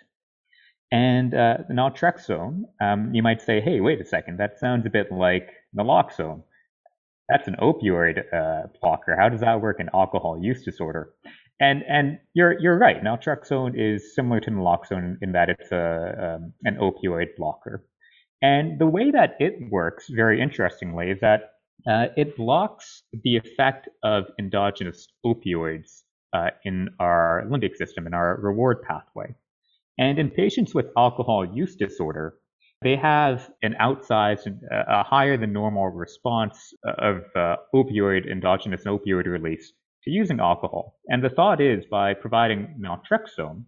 And 0.93 1.33
uh, 1.33 1.57
naltrexone, 1.71 2.65
um, 2.83 3.15
you 3.15 3.23
might 3.23 3.41
say, 3.41 3.63
hey, 3.63 3.81
wait 3.81 3.99
a 3.99 4.05
second, 4.05 4.39
that 4.39 4.59
sounds 4.59 4.85
a 4.85 4.91
bit 4.91 5.11
like 5.11 5.49
naloxone. 5.77 6.43
That's 7.31 7.49
an 7.49 7.57
opioid 7.63 8.23
uh, 8.33 8.69
blocker. 8.83 9.17
How 9.19 9.31
does 9.31 9.41
that 9.41 9.63
work 9.63 9.81
in 9.81 9.89
alcohol 9.95 10.39
use 10.41 10.63
disorder? 10.63 11.15
And 11.61 11.83
and 11.89 12.19
you're 12.35 12.61
you're 12.61 12.77
right. 12.77 13.03
Naltrexone 13.03 13.73
is 13.75 14.15
similar 14.15 14.41
to 14.41 14.51
naloxone 14.51 15.17
in 15.23 15.33
that 15.33 15.49
it's 15.49 15.73
a 15.73 16.37
um, 16.37 16.53
an 16.65 16.77
opioid 16.77 17.37
blocker. 17.39 17.87
And 18.43 18.79
the 18.79 18.87
way 18.87 19.11
that 19.13 19.37
it 19.39 19.55
works, 19.71 20.09
very 20.11 20.43
interestingly, 20.43 21.11
is 21.11 21.21
that 21.21 21.53
uh, 21.87 22.07
it 22.17 22.37
blocks 22.37 23.05
the 23.25 23.37
effect 23.37 23.89
of 24.03 24.25
endogenous 24.39 25.07
opioids 25.25 26.03
uh, 26.35 26.51
in 26.65 26.89
our 26.99 27.45
limbic 27.49 27.77
system, 27.77 28.07
in 28.07 28.13
our 28.13 28.39
reward 28.41 28.83
pathway. 28.83 29.35
And 29.99 30.19
in 30.19 30.31
patients 30.31 30.75
with 30.75 30.87
alcohol 30.97 31.45
use 31.45 31.77
disorder, 31.77 32.35
they 32.83 32.97
have 32.97 33.49
an 33.63 33.75
outsized, 33.81 34.47
uh, 34.47 34.85
a 34.89 35.03
higher 35.05 35.37
than 35.37 35.53
normal 35.53 35.89
response 35.89 36.75
of 36.85 37.23
uh, 37.37 37.57
opioid, 37.75 38.31
endogenous 38.31 38.85
opioid 38.85 39.27
release 39.27 39.73
to 40.05 40.11
using 40.11 40.41
alcohol. 40.41 40.99
And 41.09 41.23
the 41.23 41.31
thought 41.31 41.61
is 41.61 41.85
by 41.91 42.15
providing 42.15 42.81
naltrexone, 42.81 43.65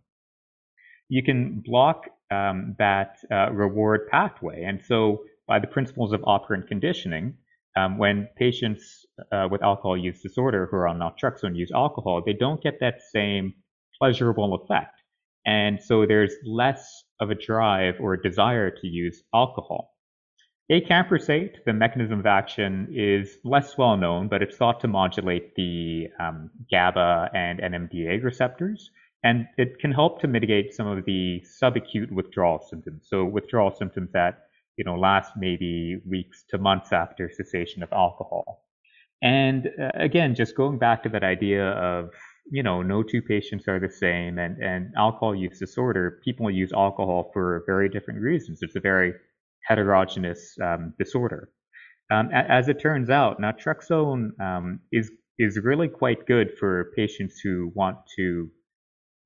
you 1.08 1.22
can 1.22 1.62
block 1.64 2.06
um, 2.30 2.74
that 2.78 3.16
uh, 3.30 3.52
reward 3.52 4.08
pathway. 4.10 4.64
And 4.64 4.82
so, 4.84 5.24
by 5.46 5.58
the 5.58 5.66
principles 5.66 6.12
of 6.12 6.22
operant 6.24 6.66
conditioning, 6.68 7.34
um, 7.76 7.98
when 7.98 8.28
patients 8.36 9.04
uh, 9.30 9.46
with 9.50 9.62
alcohol 9.62 9.96
use 9.96 10.22
disorder 10.22 10.66
who 10.70 10.76
are 10.76 10.88
on 10.88 10.98
naltrexone 10.98 11.54
use 11.54 11.70
alcohol, 11.74 12.22
they 12.24 12.32
don't 12.32 12.62
get 12.62 12.80
that 12.80 13.02
same 13.12 13.52
pleasurable 13.98 14.54
effect. 14.54 15.03
And 15.46 15.82
so 15.82 16.06
there's 16.06 16.34
less 16.44 17.04
of 17.20 17.30
a 17.30 17.34
drive 17.34 17.96
or 18.00 18.14
a 18.14 18.22
desire 18.22 18.70
to 18.70 18.86
use 18.86 19.22
alcohol. 19.34 19.94
Acamprosate, 20.72 21.56
the 21.66 21.74
mechanism 21.74 22.20
of 22.20 22.26
action 22.26 22.88
is 22.90 23.36
less 23.44 23.76
well 23.76 23.98
known, 23.98 24.28
but 24.28 24.42
it's 24.42 24.56
thought 24.56 24.80
to 24.80 24.88
modulate 24.88 25.54
the 25.56 26.08
um, 26.18 26.50
GABA 26.70 27.30
and 27.34 27.58
NMDA 27.58 28.24
receptors, 28.24 28.90
and 29.22 29.46
it 29.58 29.78
can 29.78 29.92
help 29.92 30.22
to 30.22 30.26
mitigate 30.26 30.72
some 30.72 30.86
of 30.86 31.04
the 31.04 31.44
subacute 31.62 32.10
withdrawal 32.10 32.64
symptoms. 32.66 33.06
So 33.10 33.26
withdrawal 33.26 33.74
symptoms 33.76 34.10
that 34.12 34.46
you 34.78 34.84
know 34.84 34.96
last 34.96 35.32
maybe 35.36 36.00
weeks 36.08 36.44
to 36.48 36.56
months 36.56 36.94
after 36.94 37.28
cessation 37.28 37.82
of 37.82 37.92
alcohol. 37.92 38.62
And 39.20 39.68
uh, 39.78 39.90
again, 39.94 40.34
just 40.34 40.56
going 40.56 40.78
back 40.78 41.02
to 41.02 41.10
that 41.10 41.24
idea 41.24 41.72
of 41.72 42.10
you 42.50 42.62
know 42.62 42.82
no 42.82 43.02
two 43.02 43.22
patients 43.22 43.66
are 43.68 43.80
the 43.80 43.90
same, 43.90 44.38
and 44.38 44.58
and 44.62 44.92
alcohol 44.96 45.34
use 45.34 45.58
disorder, 45.58 46.20
people 46.24 46.50
use 46.50 46.72
alcohol 46.72 47.30
for 47.32 47.62
very 47.66 47.88
different 47.88 48.20
reasons. 48.20 48.58
It's 48.62 48.76
a 48.76 48.80
very 48.80 49.12
heterogeneous 49.66 50.56
um, 50.62 50.94
disorder. 50.98 51.50
Um, 52.10 52.30
as 52.32 52.68
it 52.68 52.80
turns 52.80 53.08
out, 53.08 53.40
naltrexone 53.40 54.38
um, 54.40 54.80
is 54.92 55.10
is 55.38 55.58
really 55.58 55.88
quite 55.88 56.26
good 56.26 56.52
for 56.58 56.92
patients 56.96 57.40
who 57.40 57.72
want 57.74 57.96
to 58.16 58.50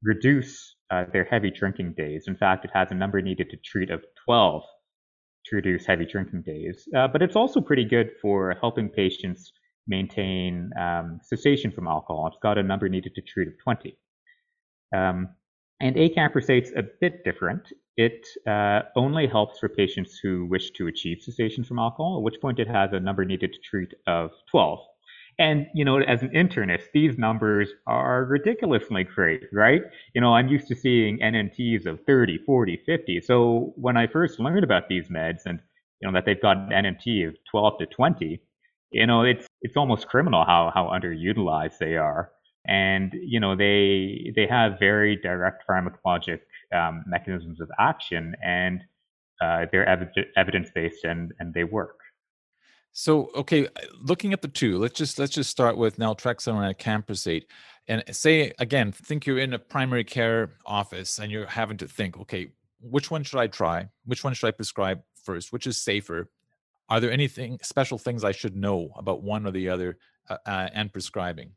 reduce 0.03 0.77
uh, 0.91 1.05
their 1.13 1.25
heavy 1.25 1.51
drinking 1.51 1.95
days. 1.97 2.25
In 2.29 2.37
fact, 2.37 2.65
it 2.65 2.71
has 2.73 2.91
a 2.91 2.95
number 2.95 3.21
needed 3.21 3.51
to 3.51 3.57
treat 3.57 3.91
of 3.91 4.05
12 4.25 4.63
to 5.47 5.57
reduce 5.57 5.87
heavy 5.87 6.07
drinking 6.07 6.43
days. 6.47 6.89
Uh, 6.97 7.09
but 7.09 7.21
it's 7.21 7.37
also 7.37 7.61
pretty 7.61 7.85
good 7.85 8.11
for 8.23 8.55
helping 8.61 8.89
patients 8.89 9.53
maintain 9.89 10.71
um, 10.79 11.21
cessation 11.23 11.71
from 11.71 11.89
alcohol. 11.89 12.29
It's 12.29 12.39
got 12.43 12.59
a 12.59 12.63
number 12.63 12.89
needed 12.89 13.15
to 13.15 13.23
treat 13.23 13.49
of 13.49 13.55
20. 13.63 13.99
Um, 14.95 15.29
and 15.81 15.97
acamprosate's 15.97 16.73
a 16.77 16.85
bit 17.01 17.25
different. 17.25 17.73
It 17.97 18.27
uh, 18.47 18.83
only 18.97 19.27
helps 19.27 19.59
for 19.59 19.69
patients 19.69 20.19
who 20.23 20.47
wish 20.47 20.71
to 20.73 20.87
achieve 20.87 21.19
cessation 21.21 21.65
from 21.65 21.79
alcohol, 21.79 22.19
at 22.19 22.23
which 22.23 22.41
point 22.41 22.59
it 22.59 22.69
has 22.69 22.93
a 22.93 23.01
number 23.01 23.25
needed 23.25 23.53
to 23.53 23.59
treat 23.61 23.93
of 24.07 24.31
12. 24.51 24.79
And, 25.41 25.69
you 25.73 25.85
know, 25.85 26.01
as 26.01 26.23
an 26.23 26.31
internist, 26.31 26.91
these 26.93 27.17
numbers 27.17 27.69
are 27.87 28.25
ridiculously 28.25 29.05
great, 29.05 29.45
right? 29.53 29.83
You 30.15 30.21
know, 30.21 30.35
I'm 30.35 30.49
used 30.49 30.67
to 30.69 30.75
seeing 30.75 31.19
NNTs 31.21 31.87
of 31.87 32.01
30, 32.07 32.39
40, 32.45 32.83
50. 32.85 33.21
So 33.21 33.73
when 33.77 33.97
I 33.97 34.09
first 34.09 34.41
learned 34.41 34.65
about 34.65 34.89
these 34.89 35.09
meds 35.09 35.43
and, 35.47 35.61
you 36.01 36.09
know, 36.09 36.15
that 36.15 36.25
they've 36.25 36.43
got 36.43 36.57
an 36.57 36.71
NNT 36.71 37.29
of 37.29 37.37
12 37.51 37.79
to 37.79 37.87
20, 37.87 38.41
you 38.91 39.07
know, 39.07 39.23
it's, 39.23 39.48
it's 39.63 39.77
almost 39.77 40.09
criminal 40.09 40.45
how, 40.45 40.71
how 40.75 40.87
underutilized 40.87 41.79
they 41.79 41.97
are 41.97 42.31
and 42.69 43.15
you 43.15 43.41
know 43.41 43.57
they 43.57 44.33
they 44.37 44.47
have 44.47 44.79
very 44.79 45.17
direct 45.17 45.65
pharmacologic 45.67 46.41
um, 46.73 47.03
mechanisms 47.07 47.61
of 47.61 47.71
action, 47.79 48.37
and 48.45 48.83
uh, 49.41 49.67
they're 49.73 49.89
ev- 49.89 50.13
evidence 50.37 50.71
based 50.75 51.05
and 51.05 51.33
and 51.41 51.53
they 51.55 51.65
work. 51.65 51.99
So 52.93 53.31
okay, 53.35 53.69
looking 54.01 54.33
at 54.33 54.43
the 54.43 54.49
two, 54.49 54.79
let's 54.79 54.99
just 54.99 55.19
let's 55.19 55.33
just 55.33 55.51
start 55.51 55.77
with 55.77 55.97
naltrexone 55.99 56.63
and 56.63 56.77
acamprosate, 56.77 57.45
and 57.89 58.05
say 58.11 58.53
again, 58.59 58.93
think 58.93 59.27
you're 59.27 59.39
in 59.39 59.55
a 59.55 59.59
primary 59.59 60.05
care 60.05 60.53
office 60.67 61.19
and 61.19 61.33
you're 61.33 61.47
having 61.47 61.79
to 61.79 61.89
think, 61.89 62.19
okay, 62.21 62.49
which 62.81 63.11
one 63.11 63.23
should 63.23 63.41
I 63.41 63.47
try? 63.47 63.89
Which 64.05 64.25
one 64.25 64.35
should 64.35 64.49
I 64.49 64.53
prescribe 64.53 65.01
first? 65.23 65.53
Which 65.53 65.67
is 65.67 65.81
safer? 65.81 66.31
Are 66.89 67.01
there 67.01 67.13
anything 67.13 67.59
special 67.63 67.99
things 67.99 68.25
I 68.25 68.33
should 68.33 68.57
know 68.57 68.91
about 68.97 69.23
one 69.23 69.47
or 69.47 69.51
the 69.51 69.69
other 69.69 69.99
uh, 70.29 70.39
uh, 70.47 70.69
and 70.73 70.93
prescribing? 70.93 71.53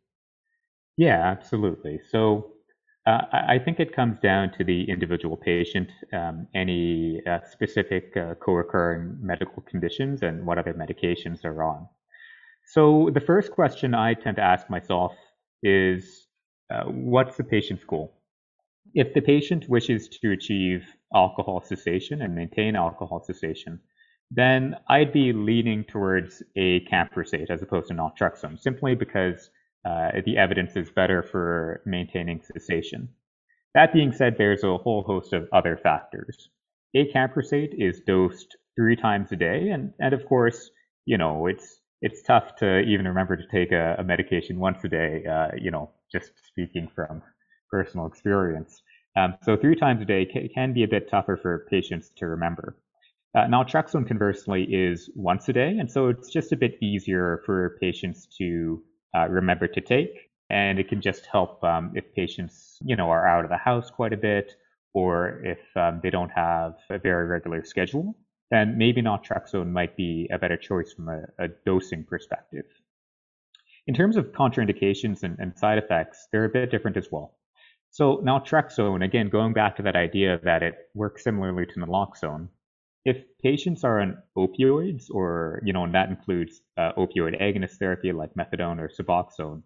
Yeah, 0.98 1.22
absolutely. 1.24 2.02
So 2.10 2.52
uh, 3.08 3.22
I 3.32 3.58
think 3.63 3.80
it 3.80 3.96
comes 3.96 4.20
down 4.20 4.52
to 4.58 4.63
the 4.63 4.89
individual 4.89 5.38
patient, 5.38 5.89
um, 6.13 6.48
any 6.54 7.22
uh, 7.26 7.39
specific 7.50 8.15
uh, 8.15 8.36
co-occurring 8.36 9.17
medical 9.22 9.63
conditions, 9.63 10.22
and 10.22 10.46
what 10.46 10.58
other 10.58 10.74
medications 10.74 11.41
they're 11.41 11.63
on. 11.63 11.88
So 12.67 13.10
the 13.13 13.20
first 13.22 13.52
question 13.52 13.96
I 13.96 14.13
tend 14.13 14.36
to 14.36 14.44
ask 14.44 14.70
myself 14.70 15.13
is, 15.63 16.28
uh, 16.72 16.84
what's 16.84 17.38
the 17.38 17.44
patient's 17.44 17.84
goal? 17.84 18.22
If 18.94 19.13
the 19.13 19.22
patient 19.22 19.67
wishes 19.67 20.08
to 20.10 20.32
achieve 20.32 20.86
alcohol 21.15 21.63
cessation 21.65 22.22
and 22.22 22.36
maintain 22.36 22.76
alcohol 22.76 23.24
cessation, 23.26 23.80
then 24.34 24.76
I'd 24.88 25.12
be 25.12 25.34
leaning 25.34 25.84
towards 25.84 26.41
a 26.56 26.80
acamprosate 26.82 27.50
as 27.50 27.62
opposed 27.62 27.89
to 27.89 27.94
naltrexone, 27.94 28.60
simply 28.60 28.96
because 28.96 29.50
uh, 29.86 30.12
the 30.26 30.38
evidence 30.38 30.76
is 30.76 30.89
better 30.89 31.22
for 31.22 31.82
maintaining 31.86 32.41
cessation. 32.41 33.10
That 33.74 33.94
being 33.94 34.13
said, 34.13 34.36
there's 34.38 34.63
a 34.63 34.78
whole 34.78 35.04
host 35.04 35.34
of 35.34 35.50
other 35.52 35.78
factors. 35.78 36.50
A 36.96 37.06
Acamprosate 37.06 37.74
is 37.78 38.02
dosed 38.02 38.58
three 38.76 38.96
times 38.96 39.32
a 39.32 39.36
day, 39.36 39.70
and, 39.70 39.94
and 40.00 40.13
of 40.13 40.26
course, 40.26 40.70
you 41.06 41.17
know, 41.17 41.48
it's 41.48 41.80
it's 42.02 42.24
tough 42.24 42.56
to 42.58 42.80
even 42.80 43.08
remember 43.08 43.38
to 43.38 43.48
take 43.52 43.72
a, 43.72 43.96
a 44.00 44.04
medication 44.04 44.60
once 44.60 44.84
a 44.84 44.88
day, 44.88 45.24
uh, 45.30 45.50
you 45.56 45.70
know, 45.70 45.91
just 46.12 46.32
speaking 46.48 46.89
from 46.96 47.22
personal 47.70 48.08
experience. 48.08 48.82
Um, 49.15 49.36
so 49.44 49.56
three 49.56 49.76
times 49.76 50.02
a 50.02 50.06
day 50.06 50.26
can, 50.26 50.74
be 50.74 50.84
a 50.84 50.88
bit 50.88 51.10
tougher 51.10 51.38
for 51.39 51.67
patients 51.70 52.10
to 52.17 52.26
remember. 52.26 52.76
Uh, 53.34 53.46
naltrexone, 53.46 54.06
conversely, 54.06 54.63
is 54.63 55.10
once 55.15 55.48
a 55.48 55.54
day, 55.54 55.78
and 55.80 55.89
so 55.89 56.10
it's 56.10 56.30
just 56.30 56.52
a 56.52 56.58
bit 56.58 56.76
easier 56.82 57.41
for 57.46 57.78
patients 57.80 58.28
to 58.38 58.84
uh, 59.15 59.28
remember 59.30 59.67
to 59.67 59.80
take. 59.80 60.30
And 60.50 60.80
it 60.80 60.89
can 60.89 61.00
just 61.00 61.26
help 61.28 61.63
um, 61.63 61.94
if 61.96 62.13
patients, 62.13 62.78
you 62.84 62.98
know, 62.98 63.10
are 63.10 63.26
out 63.26 63.46
of 63.46 63.50
the 63.50 63.58
house 63.58 63.89
quite 63.89 64.12
a 64.12 64.17
bit, 64.17 64.52
or 64.94 65.41
if 65.46 65.60
um, 65.78 66.02
they 66.04 66.10
don't 66.10 66.32
have 66.32 66.74
a 66.89 67.00
very 67.00 67.26
regular 67.26 67.63
schedule, 67.63 68.17
then 68.50 68.78
maybe 68.78 69.02
naltrexone 69.02 69.72
might 69.72 69.96
be 69.96 70.30
a 70.34 70.38
better 70.38 70.58
choice 70.58 70.91
from 70.91 71.08
a, 71.08 71.22
a 71.39 71.48
dosing 71.65 72.04
perspective. 72.04 72.65
In 73.88 73.96
terms 73.96 74.17
of 74.17 74.34
contraindications 74.34 75.24
and, 75.24 75.39
and, 75.39 75.58
side 75.58 75.78
effects, 75.78 76.28
they're 76.32 76.46
a 76.46 76.50
bit 76.50 76.70
different 76.70 76.98
as 76.98 77.08
well. 77.10 77.38
So 77.91 78.17
naltrexone, 78.17 79.04
again, 79.06 79.30
going 79.30 79.54
back 79.54 79.78
to 79.78 79.84
that 79.84 79.96
idea 79.96 80.38
that 80.44 80.63
it 80.63 80.76
works 80.94 81.24
similarly 81.24 81.65
to 81.65 81.80
naloxone, 81.80 82.50
if 83.06 83.18
patients 83.42 83.84
are 83.84 84.00
on 84.00 84.18
opioids, 84.38 85.06
or 85.10 85.62
you 85.66 85.74
know, 85.74 85.84
and 85.84 85.96
that 85.96 86.10
includes 86.10 86.62
uh, 86.78 86.92
opioid 86.98 87.42
agonist 87.42 87.78
therapy 87.78 88.12
like 88.12 88.34
methadone 88.36 88.80
or 88.80 88.90
Suboxone, 88.90 89.64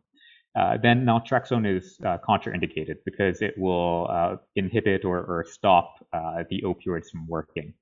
uh, 0.55 0.77
then 0.81 1.05
naltrexone 1.05 1.77
is 1.77 1.99
uh, 2.05 2.17
contraindicated 2.27 2.95
because 3.05 3.41
it 3.41 3.53
will 3.57 4.07
uh, 4.09 4.37
inhibit 4.55 5.03
or, 5.03 5.17
or 5.17 5.45
stop 5.49 5.95
uh, 6.13 6.43
the 6.49 6.61
opioids 6.61 7.09
from 7.11 7.27
working. 7.27 7.73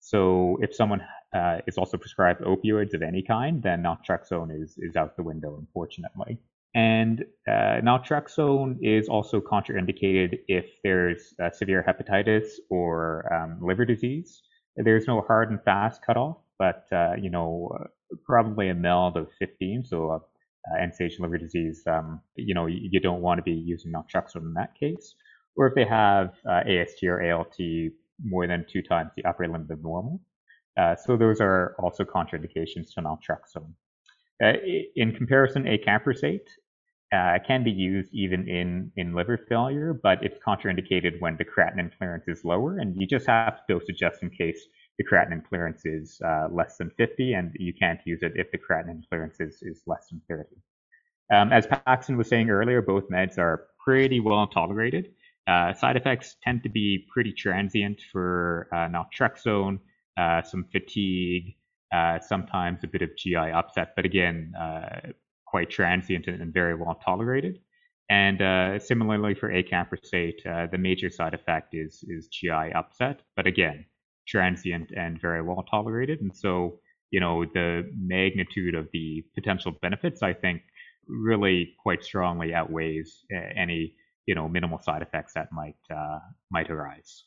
So 0.00 0.58
if 0.60 0.74
someone 0.74 1.00
uh, 1.34 1.58
is 1.66 1.78
also 1.78 1.96
prescribed 1.96 2.42
opioids 2.42 2.92
of 2.92 3.02
any 3.02 3.22
kind, 3.22 3.62
then 3.62 3.82
naltrexone 3.82 4.62
is 4.62 4.76
is 4.78 4.94
out 4.94 5.16
the 5.16 5.22
window, 5.22 5.56
unfortunately. 5.58 6.38
And 6.74 7.24
naltrexone 7.48 8.76
is 8.82 9.08
also 9.08 9.40
contraindicated 9.40 10.40
if 10.48 10.66
there's 10.84 11.34
severe 11.52 11.82
hepatitis 11.82 12.46
or 12.68 13.32
um, 13.32 13.58
liver 13.62 13.86
disease. 13.86 14.42
There's 14.84 15.06
no 15.06 15.20
hard 15.20 15.50
and 15.50 15.62
fast 15.62 16.04
cutoff, 16.04 16.36
but 16.58 16.86
uh, 16.92 17.14
you 17.20 17.30
know, 17.30 17.76
probably 18.24 18.68
a 18.68 18.74
MELD 18.74 19.16
of 19.16 19.28
15, 19.38 19.84
so 19.84 20.10
uh, 20.10 20.18
end-stage 20.80 21.18
liver 21.18 21.38
disease, 21.38 21.82
um, 21.86 22.20
you 22.36 22.54
know, 22.54 22.66
you, 22.66 22.88
you, 22.92 23.00
don't 23.00 23.20
want 23.20 23.38
to 23.38 23.42
be 23.42 23.52
using 23.52 23.92
naltrexone 23.92 24.42
in 24.42 24.54
that 24.54 24.74
case. 24.78 25.14
Or 25.56 25.66
if 25.66 25.74
they 25.74 25.84
have 25.84 26.34
uh, 26.48 26.62
AST 26.66 27.02
or 27.04 27.32
ALT 27.32 27.56
more 28.22 28.46
than 28.46 28.64
two 28.68 28.82
times 28.82 29.10
the 29.16 29.24
upper 29.24 29.46
limit 29.46 29.70
of 29.70 29.82
normal. 29.82 30.20
Uh, 30.76 30.94
so 30.94 31.16
those 31.16 31.40
are 31.40 31.74
also 31.78 32.04
contraindications 32.04 32.94
to 32.94 33.00
naltrexone. 33.00 33.72
Uh, 34.42 34.52
in 34.94 35.12
comparison, 35.12 35.64
acamprosate 35.64 36.46
uh, 37.12 37.38
can 37.46 37.64
be 37.64 37.70
used 37.70 38.12
even 38.12 38.46
in, 38.48 38.92
in 38.96 39.14
liver 39.14 39.38
failure, 39.48 39.98
but 40.02 40.22
it's 40.22 40.38
contraindicated 40.46 41.20
when 41.20 41.36
the 41.36 41.44
creatinine 41.44 41.90
clearance 41.96 42.28
is 42.28 42.44
lower, 42.44 42.78
and 42.78 43.00
you 43.00 43.06
just 43.06 43.26
have 43.26 43.56
to 43.56 43.62
dose 43.74 43.88
adjust 43.88 44.22
in 44.22 44.30
case 44.30 44.60
the 44.98 45.04
creatinine 45.04 45.46
clearance 45.48 45.86
is 45.86 46.20
uh, 46.24 46.48
less 46.50 46.76
than 46.76 46.90
50, 46.90 47.32
and 47.32 47.52
you 47.58 47.72
can't 47.72 48.00
use 48.04 48.22
it 48.22 48.32
if 48.34 48.50
the 48.50 48.58
creatinine 48.58 49.02
clearance 49.08 49.40
is, 49.40 49.62
is 49.62 49.82
less 49.86 50.08
than 50.10 50.20
30. 50.28 50.48
Um, 51.30 51.52
as 51.52 51.66
Paxton 51.66 52.16
was 52.16 52.28
saying 52.28 52.50
earlier, 52.50 52.82
both 52.82 53.08
meds 53.10 53.38
are 53.38 53.68
pretty 53.82 54.20
well 54.20 54.46
tolerated. 54.46 55.12
Uh, 55.46 55.72
side 55.72 55.96
effects 55.96 56.36
tend 56.42 56.62
to 56.62 56.68
be 56.68 57.06
pretty 57.12 57.32
transient 57.32 58.00
for 58.12 58.68
uh, 58.72 58.88
naltrexone, 58.88 59.78
uh, 60.18 60.42
some 60.42 60.64
fatigue, 60.72 61.54
uh, 61.92 62.18
sometimes 62.20 62.84
a 62.84 62.86
bit 62.86 63.02
of 63.02 63.16
GI 63.16 63.36
upset, 63.36 63.94
but 63.96 64.04
again, 64.04 64.52
uh, 64.60 65.12
quite 65.50 65.70
transient 65.70 66.26
and 66.26 66.52
very 66.52 66.74
well 66.74 66.98
tolerated. 67.04 67.58
And 68.10 68.40
uh, 68.40 68.78
similarly 68.78 69.34
for 69.34 69.50
acamprosate, 69.50 70.46
uh, 70.46 70.66
the 70.70 70.78
major 70.78 71.10
side 71.10 71.34
effect 71.34 71.74
is 71.74 72.02
is 72.08 72.28
GI 72.28 72.72
upset, 72.74 73.20
but 73.36 73.46
again, 73.46 73.84
transient 74.26 74.90
and 74.96 75.20
very 75.20 75.42
well 75.42 75.64
tolerated. 75.70 76.20
And 76.20 76.34
so, 76.34 76.80
you 77.10 77.20
know, 77.20 77.44
the 77.44 77.90
magnitude 77.98 78.74
of 78.74 78.88
the 78.92 79.24
potential 79.34 79.72
benefits, 79.82 80.22
I 80.22 80.32
think, 80.32 80.62
really 81.06 81.74
quite 81.82 82.02
strongly 82.02 82.54
outweighs 82.54 83.24
any 83.56 83.94
you 84.28 84.34
know 84.34 84.46
minimal 84.46 84.78
side 84.78 85.02
effects 85.02 85.32
that 85.34 85.50
might 85.50 85.82
uh, 85.90 86.18
might 86.50 86.70
arise. 86.70 87.24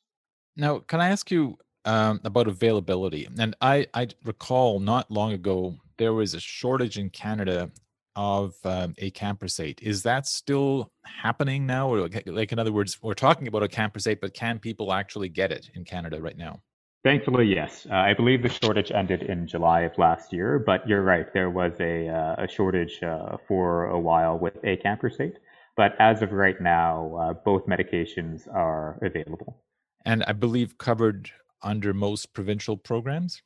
Now, 0.56 0.80
can 0.80 1.02
I 1.02 1.10
ask 1.10 1.32
you 1.32 1.58
um, 1.84 2.22
about 2.24 2.48
availability, 2.48 3.28
and 3.38 3.56
I 3.60 3.88
I 3.94 4.08
recall 4.24 4.80
not 4.80 5.12
long 5.12 5.34
ago 5.34 5.78
there 5.98 6.14
was 6.14 6.34
a 6.34 6.40
shortage 6.40 6.98
in 6.98 7.10
Canada 7.10 7.72
of 8.16 8.56
um, 8.64 8.94
acamprosate. 8.96 9.82
Is 9.82 10.04
that 10.04 10.28
still 10.28 10.92
happening 11.04 11.66
now, 11.66 11.90
or 11.90 12.10
like, 12.26 12.52
in 12.52 12.60
other 12.60 12.72
words, 12.72 13.00
we're 13.02 13.14
talking 13.14 13.48
about 13.48 13.62
acamprosate, 13.64 14.20
but 14.22 14.34
can 14.34 14.60
people 14.60 14.94
actually 14.94 15.30
get 15.30 15.52
it 15.52 15.70
in 15.74 15.86
Canada 15.86 16.22
right 16.22 16.38
now? 16.38 16.62
Thankfully, 17.04 17.46
yes. 17.46 17.88
Uh, 17.90 17.96
I 17.96 18.14
believe 18.14 18.44
the 18.44 18.50
shortage 18.50 18.92
ended 18.92 19.24
in 19.24 19.48
July 19.48 19.82
of 19.82 19.98
last 19.98 20.32
year, 20.32 20.60
but 20.60 20.88
you're 20.88 21.02
right. 21.02 21.26
There 21.34 21.50
was 21.50 21.74
a, 21.80 22.08
uh, 22.10 22.44
a 22.44 22.48
shortage 22.48 23.02
uh, 23.02 23.38
for 23.48 23.86
a 23.86 24.00
while 24.00 24.38
with 24.38 24.62
acamprosate. 24.62 25.38
But 25.76 25.96
as 26.00 26.22
of 26.22 26.32
right 26.32 26.60
now, 26.62 27.16
uh, 27.16 27.34
both 27.34 27.66
medications 27.66 28.48
are 28.54 29.00
available. 29.02 29.64
And 30.06 30.24
I 30.28 30.34
believe 30.34 30.78
covered 30.78 31.32
under 31.64 31.94
most 31.94 32.34
provincial 32.34 32.78
programs? 32.78 33.42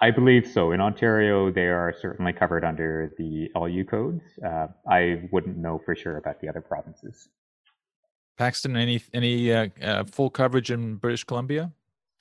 I 0.00 0.10
believe 0.10 0.46
so. 0.46 0.72
In 0.72 0.80
Ontario, 0.80 1.50
they 1.50 1.66
are 1.66 1.94
certainly 2.00 2.32
covered 2.32 2.64
under 2.64 3.12
the 3.18 3.50
LU 3.54 3.84
codes. 3.84 4.22
Uh, 4.44 4.68
I 4.88 5.28
wouldn't 5.30 5.58
know 5.58 5.78
for 5.84 5.94
sure 5.94 6.16
about 6.16 6.40
the 6.40 6.48
other 6.48 6.62
provinces. 6.62 7.28
Paxton, 8.38 8.76
any 8.76 9.02
any 9.12 9.52
uh, 9.52 9.68
uh, 9.82 10.04
full 10.04 10.30
coverage 10.30 10.70
in 10.70 10.96
British 10.96 11.24
Columbia? 11.24 11.70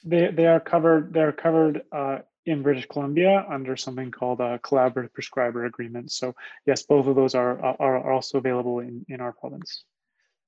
They 0.04 0.28
they 0.28 0.48
are 0.48 0.60
covered. 0.60 1.14
They 1.14 1.22
are 1.22 1.32
covered 1.32 1.84
uh, 1.94 2.20
in 2.46 2.62
British 2.62 2.88
Columbia 2.88 3.46
under 3.50 3.78
something 3.78 4.12
called 4.12 4.42
a 4.42 4.60
collaborative 4.60 5.14
prescriber 5.14 5.64
agreement. 5.64 6.12
So 6.12 6.36
yes, 6.66 6.84
both 6.84 7.08
of 7.08 7.16
those 7.16 7.34
are 7.36 7.58
are, 7.62 7.80
are 7.80 8.12
also 8.12 8.38
available 8.38 8.80
in 8.80 9.06
in 9.08 9.22
our 9.22 9.32
province. 9.32 9.86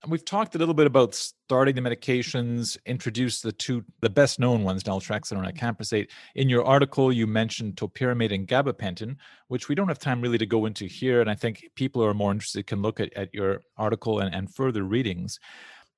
We've 0.07 0.25
talked 0.25 0.55
a 0.55 0.57
little 0.57 0.73
bit 0.73 0.87
about 0.87 1.13
starting 1.13 1.75
the 1.75 1.81
medications, 1.81 2.75
introduce 2.87 3.41
the 3.41 3.51
two, 3.51 3.85
the 4.01 4.09
best 4.09 4.39
known 4.39 4.63
ones, 4.63 4.81
naltrexone 4.83 5.45
and 5.45 5.55
acamprosate. 5.55 6.09
In 6.33 6.49
your 6.49 6.65
article, 6.65 7.13
you 7.13 7.27
mentioned 7.27 7.75
topiramate 7.75 8.33
and 8.33 8.47
gabapentin, 8.47 9.17
which 9.49 9.69
we 9.69 9.75
don't 9.75 9.89
have 9.89 9.99
time 9.99 10.19
really 10.19 10.39
to 10.39 10.45
go 10.47 10.65
into 10.65 10.85
here. 10.85 11.21
And 11.21 11.29
I 11.29 11.35
think 11.35 11.69
people 11.75 12.01
who 12.01 12.07
are 12.07 12.15
more 12.15 12.31
interested 12.31 12.65
can 12.65 12.81
look 12.81 12.99
at, 12.99 13.13
at 13.13 13.31
your 13.31 13.61
article 13.77 14.19
and, 14.19 14.33
and 14.33 14.51
further 14.51 14.83
readings. 14.83 15.39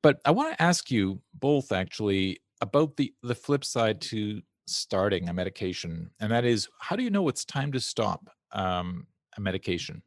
But 0.01 0.19
I 0.25 0.31
want 0.31 0.53
to 0.53 0.61
ask 0.61 0.91
you 0.91 1.21
both 1.33 1.71
actually 1.71 2.41
about 2.59 2.97
the, 2.97 3.13
the 3.23 3.35
flip 3.35 3.63
side 3.63 4.01
to 4.01 4.41
starting 4.67 5.29
a 5.29 5.33
medication. 5.33 6.11
And 6.19 6.29
that 6.29 6.43
is, 6.43 6.67
how 6.79 6.97
do 6.97 7.03
you 7.03 7.09
know 7.09 7.29
it's 7.29 7.45
time 7.45 7.71
to 7.71 7.79
stop 7.79 8.29
um, 8.51 9.07
a 9.37 9.41
medication? 9.41 10.01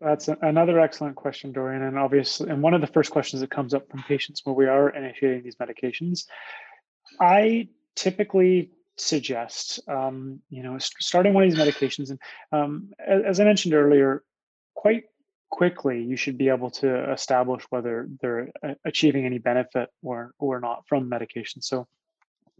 That's 0.00 0.28
another 0.28 0.80
excellent 0.80 1.16
question, 1.16 1.52
Dorian. 1.52 1.82
And 1.82 1.98
obviously, 1.98 2.48
and 2.48 2.62
one 2.62 2.72
of 2.72 2.80
the 2.80 2.86
first 2.86 3.10
questions 3.10 3.40
that 3.40 3.50
comes 3.50 3.74
up 3.74 3.90
from 3.90 4.02
patients 4.04 4.40
when 4.44 4.56
we 4.56 4.66
are 4.66 4.88
initiating 4.88 5.42
these 5.42 5.56
medications, 5.56 6.24
I 7.20 7.68
typically 7.96 8.70
suggest, 8.96 9.80
um, 9.88 10.40
you 10.48 10.62
know, 10.62 10.78
starting 10.78 11.34
one 11.34 11.44
of 11.44 11.50
these 11.50 11.58
medications. 11.58 12.10
And 12.10 12.18
um, 12.50 12.90
as 13.06 13.40
I 13.40 13.44
mentioned 13.44 13.74
earlier, 13.74 14.22
quite 14.74 15.04
quickly 15.50 16.02
you 16.02 16.16
should 16.16 16.38
be 16.38 16.48
able 16.48 16.70
to 16.70 17.12
establish 17.12 17.64
whether 17.70 18.08
they're 18.20 18.50
achieving 18.84 19.26
any 19.26 19.38
benefit 19.38 19.90
or 20.02 20.32
or 20.38 20.60
not 20.60 20.84
from 20.86 21.08
medication. 21.08 21.60
So 21.60 21.86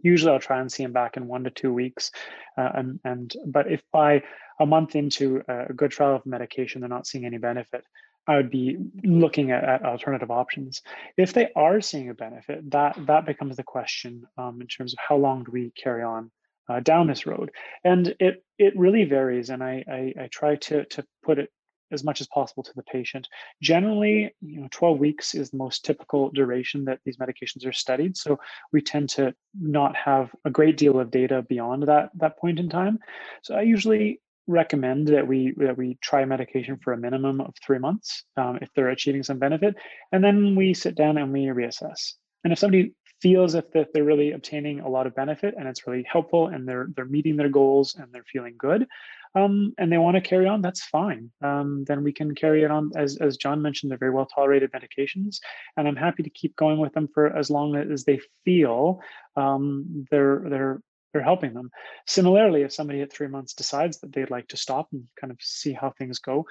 usually 0.03 0.33
I'll 0.33 0.41
try 0.41 0.61
and 0.61 0.71
see 0.71 0.83
them 0.83 0.93
back 0.93 1.17
in 1.17 1.29
one 1.29 1.45
to 1.45 1.51
two 1.51 1.73
weeks. 1.73 2.11
Uh, 2.59 2.71
and, 2.75 3.01
and 3.05 3.33
but 3.47 3.71
if 3.71 3.83
by 3.93 4.23
a 4.61 4.67
month 4.67 4.95
into 4.95 5.43
a 5.49 5.73
good 5.73 5.91
trial 5.91 6.15
of 6.15 6.25
medication, 6.27 6.81
they're 6.81 6.89
not 6.89 7.07
seeing 7.07 7.25
any 7.25 7.39
benefit, 7.39 7.83
I 8.27 8.37
would 8.37 8.51
be 8.51 8.77
looking 9.03 9.51
at, 9.51 9.65
at 9.65 9.85
alternative 9.85 10.31
options. 10.31 10.83
If 11.17 11.33
they 11.33 11.49
are 11.57 11.81
seeing 11.81 12.11
a 12.11 12.15
benefit, 12.15 12.71
that 12.71 12.97
that 13.07 13.27
becomes 13.27 13.57
the 13.57 13.65
question 13.65 14.25
um, 14.39 14.61
in 14.61 14.69
terms 14.69 14.93
of 14.93 14.99
how 15.01 15.17
long 15.17 15.45
do 15.45 15.51
we 15.51 15.73
carry 15.73 16.03
on 16.03 16.31
uh, 16.69 16.81
down 16.81 17.09
this 17.09 17.27
road, 17.27 17.51
and 17.83 18.15
it 18.21 18.45
it 18.59 18.75
really 18.77 19.05
varies. 19.05 19.51
And 19.51 19.65
I, 19.65 19.85
I 19.91 20.23
I 20.25 20.29
try 20.31 20.57
to 20.57 20.85
to 20.85 21.05
put 21.25 21.39
it 21.39 21.51
as 21.93 22.05
much 22.05 22.21
as 22.21 22.29
possible 22.29 22.63
to 22.63 22.73
the 22.77 22.85
patient. 22.85 23.27
Generally, 23.63 24.33
you 24.41 24.61
know, 24.61 24.69
12 24.71 24.99
weeks 24.99 25.35
is 25.35 25.51
the 25.51 25.57
most 25.57 25.85
typical 25.85 26.31
duration 26.31 26.85
that 26.85 27.01
these 27.05 27.17
medications 27.17 27.67
are 27.67 27.73
studied. 27.73 28.17
So 28.17 28.39
we 28.73 28.81
tend 28.81 29.09
to 29.11 29.35
not 29.61 29.97
have 29.97 30.31
a 30.45 30.51
great 30.51 30.77
deal 30.77 31.01
of 31.01 31.11
data 31.11 31.45
beyond 31.49 31.89
that 31.89 32.11
that 32.17 32.39
point 32.39 32.61
in 32.61 32.69
time. 32.69 32.99
So 33.43 33.57
I 33.57 33.63
usually 33.63 34.21
recommend 34.51 35.09
that 35.09 35.27
we 35.27 35.55
that 35.57 35.77
we 35.79 35.97
try 36.03 36.25
medication 36.25 36.79
for 36.83 36.93
a 36.93 36.99
minimum 36.99 37.41
of 37.41 37.55
three 37.65 37.79
months 37.79 38.25
um, 38.37 38.59
if 38.61 38.69
they're 38.75 38.91
achieving 38.91 39.23
some 39.23 39.39
benefit, 39.39 39.77
and 40.13 40.23
then 40.23 40.57
we 40.57 40.75
sit 40.75 40.95
down 40.95 41.17
and 41.19 41.33
we 41.33 41.47
reassess. 41.47 42.15
And 42.45 42.53
if 42.53 42.59
somebody 42.59 42.93
feels 43.23 43.55
if 43.55 43.71
that 43.73 43.89
they're 43.93 44.05
really 44.05 44.33
obtaining 44.33 44.81
a 44.81 44.89
lot 44.89 45.07
of 45.07 45.15
benefit 45.15 45.55
and 45.59 45.69
it's 45.69 45.87
really 45.87 46.05
helpful 46.11 46.49
and 46.49 46.67
they're 46.67 46.89
they're 46.97 47.05
meeting 47.05 47.37
their 47.37 47.51
goals 47.51 47.95
and 47.97 48.07
they're 48.13 48.25
feeling 48.33 48.55
good, 48.59 48.87
um, 49.35 49.73
and 49.79 49.93
they 49.93 49.99
want 49.99 50.17
to 50.17 50.21
carry 50.21 50.47
on, 50.49 50.61
that's 50.61 50.83
fine. 50.83 51.31
Um, 51.43 51.85
then 51.87 52.03
we 52.03 52.13
can 52.13 52.35
carry 52.35 52.65
it 52.65 52.71
on. 52.71 52.91
As, 52.97 53.17
as 53.19 53.37
John 53.37 53.63
mentioned, 53.63 53.91
they're 53.91 53.99
very 53.99 54.11
well 54.11 54.27
tolerated 54.27 54.73
medications, 54.73 55.39
and 55.77 55.87
I'm 55.87 55.97
happy 55.97 56.23
to 56.23 56.31
keep 56.31 56.57
going 56.57 56.79
with 56.79 56.93
them 56.95 57.09
for 57.15 57.37
as 57.37 57.51
long 57.51 57.77
as 57.77 58.05
they 58.05 58.21
feel 58.45 59.01
um, 59.37 60.07
they're 60.11 60.43
they're 60.49 60.81
they're 61.13 61.23
helping 61.23 61.55
them. 61.55 61.71
Similarly, 62.07 62.63
if 62.63 62.73
somebody 62.73 63.01
at 63.03 63.13
three 63.13 63.29
months 63.29 63.55
decides 63.55 63.99
that 64.01 64.13
they'd 64.13 64.31
like 64.31 64.49
to 64.49 64.57
stop 64.57 64.89
and 64.93 65.05
kind 65.21 65.31
of 65.31 65.39
see 65.41 65.73
how 65.73 65.91
things 65.91 66.19
go, 66.19 66.47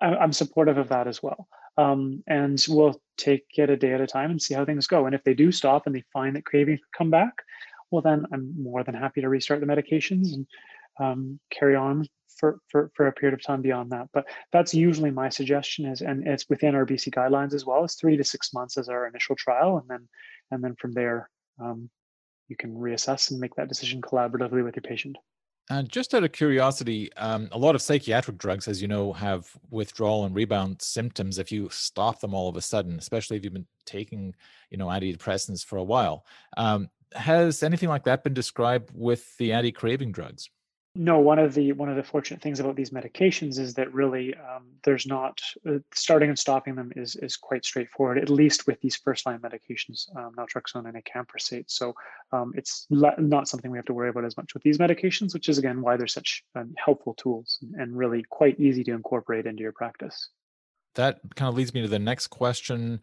I, 0.00 0.22
am 0.22 0.32
supportive 0.32 0.78
of 0.78 0.88
that 0.88 1.06
as 1.06 1.22
well. 1.22 1.48
Um, 1.76 2.22
and 2.26 2.62
we'll 2.68 3.00
take 3.16 3.44
it 3.56 3.70
a 3.70 3.76
day 3.76 3.92
at 3.92 4.00
a 4.00 4.06
time 4.06 4.30
and 4.30 4.40
see 4.40 4.54
how 4.54 4.64
things 4.64 4.86
go. 4.86 5.06
And 5.06 5.14
if 5.14 5.24
they 5.24 5.34
do 5.34 5.52
stop 5.52 5.86
and 5.86 5.94
they 5.94 6.04
find 6.12 6.36
that 6.36 6.44
cravings 6.44 6.80
come 6.96 7.10
back, 7.10 7.32
well, 7.90 8.02
then 8.02 8.26
I'm 8.32 8.54
more 8.60 8.84
than 8.84 8.94
happy 8.94 9.20
to 9.20 9.28
restart 9.28 9.60
the 9.60 9.66
medications 9.66 10.32
and 10.34 10.46
um, 10.98 11.40
carry 11.50 11.76
on 11.76 12.06
for, 12.36 12.58
for, 12.68 12.90
for 12.94 13.06
a 13.06 13.12
period 13.12 13.34
of 13.34 13.44
time 13.44 13.62
beyond 13.62 13.90
that. 13.90 14.08
But 14.12 14.26
that's 14.52 14.74
usually 14.74 15.10
my 15.10 15.28
suggestion 15.28 15.86
is, 15.86 16.00
and 16.00 16.26
it's 16.26 16.48
within 16.48 16.74
our 16.74 16.86
BC 16.86 17.12
guidelines 17.12 17.54
as 17.54 17.66
well, 17.66 17.84
is 17.84 17.94
three 17.94 18.16
to 18.16 18.24
six 18.24 18.52
months 18.52 18.78
as 18.78 18.88
our 18.88 19.06
initial 19.06 19.36
trial. 19.36 19.78
And 19.78 19.88
then, 19.88 20.08
and 20.50 20.64
then 20.64 20.74
from 20.76 20.92
there, 20.92 21.28
um, 21.60 21.90
you 22.50 22.56
can 22.56 22.74
reassess 22.74 23.30
and 23.30 23.40
make 23.40 23.54
that 23.54 23.68
decision 23.68 24.02
collaboratively 24.02 24.62
with 24.62 24.76
your 24.76 24.82
patient. 24.82 25.16
And 25.70 25.88
just 25.88 26.14
out 26.14 26.24
of 26.24 26.32
curiosity, 26.32 27.12
um, 27.14 27.48
a 27.52 27.58
lot 27.58 27.76
of 27.76 27.80
psychiatric 27.80 28.38
drugs, 28.38 28.66
as 28.66 28.82
you 28.82 28.88
know, 28.88 29.12
have 29.12 29.48
withdrawal 29.70 30.24
and 30.24 30.34
rebound 30.34 30.82
symptoms 30.82 31.38
if 31.38 31.52
you 31.52 31.68
stop 31.70 32.20
them 32.20 32.34
all 32.34 32.48
of 32.48 32.56
a 32.56 32.60
sudden, 32.60 32.98
especially 32.98 33.36
if 33.36 33.44
you've 33.44 33.52
been 33.52 33.68
taking, 33.86 34.34
you 34.70 34.78
know, 34.78 34.88
antidepressants 34.88 35.64
for 35.64 35.78
a 35.78 35.84
while. 35.84 36.26
Um, 36.56 36.90
has 37.14 37.62
anything 37.62 37.88
like 37.88 38.04
that 38.04 38.24
been 38.24 38.34
described 38.34 38.90
with 38.92 39.36
the 39.36 39.52
anti-craving 39.52 40.10
drugs? 40.10 40.50
No, 40.96 41.20
one 41.20 41.38
of 41.38 41.54
the 41.54 41.70
one 41.72 41.88
of 41.88 41.94
the 41.94 42.02
fortunate 42.02 42.42
things 42.42 42.58
about 42.58 42.74
these 42.74 42.90
medications 42.90 43.60
is 43.60 43.74
that 43.74 43.94
really 43.94 44.34
um, 44.34 44.66
there's 44.82 45.06
not 45.06 45.40
uh, 45.68 45.78
starting 45.94 46.30
and 46.30 46.38
stopping 46.38 46.74
them 46.74 46.90
is 46.96 47.14
is 47.16 47.36
quite 47.36 47.64
straightforward. 47.64 48.18
At 48.18 48.28
least 48.28 48.66
with 48.66 48.80
these 48.80 48.96
first 48.96 49.24
line 49.24 49.38
medications, 49.38 50.08
um, 50.16 50.34
naltrexone 50.36 50.88
and 50.88 51.00
acamprosate. 51.00 51.66
So 51.68 51.94
um, 52.32 52.52
it's 52.56 52.88
le- 52.90 53.14
not 53.18 53.46
something 53.46 53.70
we 53.70 53.78
have 53.78 53.84
to 53.84 53.94
worry 53.94 54.08
about 54.08 54.24
as 54.24 54.36
much 54.36 54.52
with 54.52 54.64
these 54.64 54.78
medications, 54.78 55.32
which 55.32 55.48
is 55.48 55.58
again 55.58 55.80
why 55.80 55.96
they're 55.96 56.08
such 56.08 56.42
um, 56.56 56.74
helpful 56.76 57.14
tools 57.14 57.60
and, 57.62 57.74
and 57.76 57.96
really 57.96 58.24
quite 58.28 58.58
easy 58.58 58.82
to 58.82 58.92
incorporate 58.92 59.46
into 59.46 59.62
your 59.62 59.72
practice. 59.72 60.30
That 60.96 61.20
kind 61.36 61.48
of 61.48 61.54
leads 61.54 61.72
me 61.72 61.82
to 61.82 61.88
the 61.88 62.00
next 62.00 62.26
question. 62.28 63.00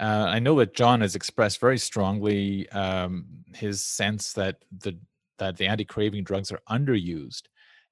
Uh, 0.00 0.26
I 0.28 0.40
know 0.40 0.56
that 0.58 0.74
John 0.74 1.02
has 1.02 1.14
expressed 1.14 1.60
very 1.60 1.78
strongly 1.78 2.68
um, 2.70 3.26
his 3.54 3.84
sense 3.84 4.32
that 4.32 4.64
the 4.76 4.98
that 5.38 5.56
the 5.56 5.66
anti-craving 5.66 6.24
drugs 6.24 6.52
are 6.52 6.60
underused 6.68 7.42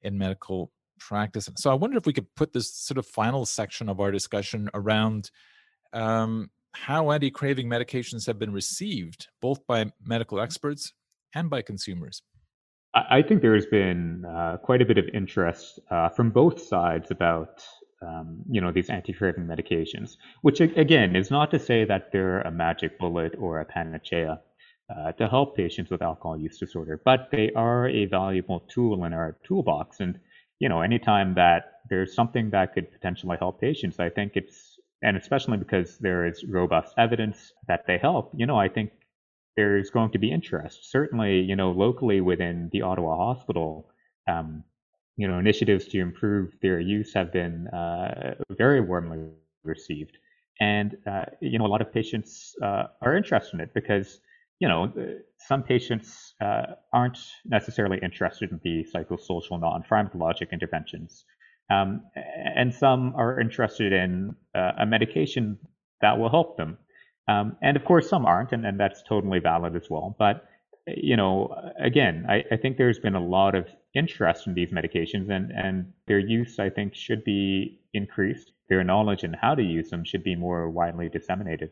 in 0.03 0.19
medical 0.19 0.71
practice. 0.99 1.49
So 1.57 1.71
I 1.71 1.75
wonder 1.75 1.97
if 1.97 2.07
we 2.07 2.13
could 2.13 2.33
put 2.35 2.53
this 2.53 2.73
sort 2.73 2.99
of 2.99 3.07
final 3.07 3.47
section 3.47 3.89
of 3.89 4.01
our 4.01 4.11
discussion 4.11 4.69
around 4.75 5.31
um, 5.93 6.51
how 6.73 7.11
anti-craving 7.11 7.69
medications 7.69 8.27
have 8.27 8.39
been 8.39 8.53
received, 8.53 9.29
both 9.41 9.67
by 9.67 9.87
medical 10.05 10.41
experts 10.41 10.93
and 11.35 11.49
by 11.51 11.63
consumers. 11.63 12.23
I 12.95 13.21
think 13.21 13.43
there 13.43 13.55
has 13.55 13.67
been 13.67 14.25
uh, 14.25 14.57
quite 14.63 14.81
a 14.81 14.87
bit 14.87 14.97
of 14.97 15.07
interest 15.13 15.81
uh, 15.91 16.09
from 16.09 16.31
both 16.31 16.63
sides 16.63 17.11
about 17.11 17.63
um, 18.03 18.43
you 18.51 18.61
know 18.61 18.73
these 18.73 18.89
anti-craving 18.89 19.45
medications, 19.45 20.17
which 20.43 20.61
again 20.61 21.15
is 21.17 21.31
not 21.31 21.51
to 21.51 21.59
say 21.59 21.85
that 21.85 22.11
they're 22.13 22.41
a 22.43 22.51
magic 22.51 22.99
bullet 22.99 23.35
or 23.39 23.61
a 23.61 23.65
panacea 23.65 24.41
uh, 24.94 25.12
to 25.12 25.29
help 25.29 25.57
patients 25.57 25.90
with 25.90 26.03
alcohol 26.03 26.38
use 26.38 26.59
disorder, 26.59 27.01
but 27.05 27.29
they 27.33 27.51
are 27.57 27.88
a 27.88 28.07
valuable 28.07 28.61
tool 28.68 29.05
in 29.05 29.12
our 29.12 29.37
toolbox. 29.44 30.01
And 30.01 30.18
you 30.59 30.68
know, 30.68 30.81
anytime 30.81 31.35
that 31.35 31.81
there's 31.90 32.14
something 32.14 32.51
that 32.51 32.72
could 32.72 32.90
potentially 32.90 33.37
help 33.38 33.61
patients, 33.61 34.01
I 34.01 34.09
think 34.09 34.33
it's 34.35 34.79
and 35.03 35.16
especially 35.16 35.59
because 35.59 35.99
there 35.99 36.27
is 36.27 36.44
robust 36.44 36.94
evidence 36.99 37.53
that 37.68 37.87
they 37.87 37.99
help. 37.99 38.33
You 38.35 38.46
know, 38.46 38.59
I 38.59 38.68
think 38.68 38.90
there's 39.57 39.90
going 39.90 40.11
to 40.12 40.18
be 40.18 40.31
interest. 40.31 40.90
Certainly, 40.90 41.40
you 41.40 41.57
know, 41.57 41.70
locally 41.70 42.20
within 42.20 42.68
the 42.72 42.83
Ottawa 42.83 43.16
Hospital, 43.16 43.88
um, 44.29 44.64
you 45.16 45.27
know, 45.27 45.38
initiatives 45.38 45.87
to 45.88 46.01
improve 46.01 46.55
their 46.62 46.81
use 46.81 47.12
have 47.14 47.33
been 47.33 47.68
uh, 47.68 48.35
very 48.51 48.81
warmly 48.81 49.18
received. 49.64 50.18
And, 50.61 50.96
uh, 51.07 51.25
you 51.40 51.59
know, 51.59 51.66
a 51.66 51.68
lot 51.68 51.81
of 51.81 51.92
patients 51.92 52.55
uh, 52.62 52.85
are 53.03 53.16
interested 53.16 53.55
in 53.55 53.61
it 53.61 53.75
because 53.75 54.20
you 54.59 54.69
know, 54.69 54.92
some 55.38 55.62
patients 55.62 56.35
uh, 56.40 56.62
aren't 56.92 57.19
necessarily 57.45 57.99
interested 58.03 58.51
in 58.51 58.61
the 58.64 58.87
psychosocial 58.95 59.61
non-pharmacologic 59.61 60.51
interventions. 60.53 61.25
Um, 61.71 62.03
and 62.14 62.73
some 62.73 63.14
are 63.16 63.40
interested 63.40 63.92
in 63.92 64.35
uh, 64.55 64.73
a 64.79 64.87
medication 64.87 65.59
that 66.01 66.19
will 66.19 66.31
help 66.31 66.57
them. 66.57 66.79
Um, 67.29 67.57
and 67.61 67.77
of 67.77 67.85
course, 67.85 68.09
some 68.09 68.25
aren't, 68.25 68.53
and, 68.53 68.64
and 68.64 68.79
that's 68.79 69.03
totally 69.03 69.40
valid 69.40 69.75
as 69.75 69.90
well. 69.90 70.14
But, 70.19 70.45
you 70.87 71.16
know, 71.16 71.55
again, 71.83 72.25
I, 72.29 72.45
I 72.53 72.57
think 72.57 72.77
there's 72.77 73.01
been 73.01 73.16
a 73.16 73.27
lot 73.27 73.55
of 73.57 73.66
interest 73.95 74.47
in 74.47 74.55
these 74.55 74.71
medications, 74.71 75.29
and, 75.31 75.51
and 75.51 75.92
their 76.07 76.21
use, 76.21 76.59
I 76.59 76.71
think, 76.71 76.95
should 76.95 77.25
be 77.25 77.81
increased. 77.92 78.53
Their 78.69 78.85
knowledge 78.85 79.25
and 79.25 79.35
how 79.35 79.55
to 79.55 79.62
use 79.62 79.90
them 79.90 80.05
should 80.05 80.23
be 80.23 80.37
more 80.37 80.71
widely 80.71 81.09
disseminated. 81.09 81.71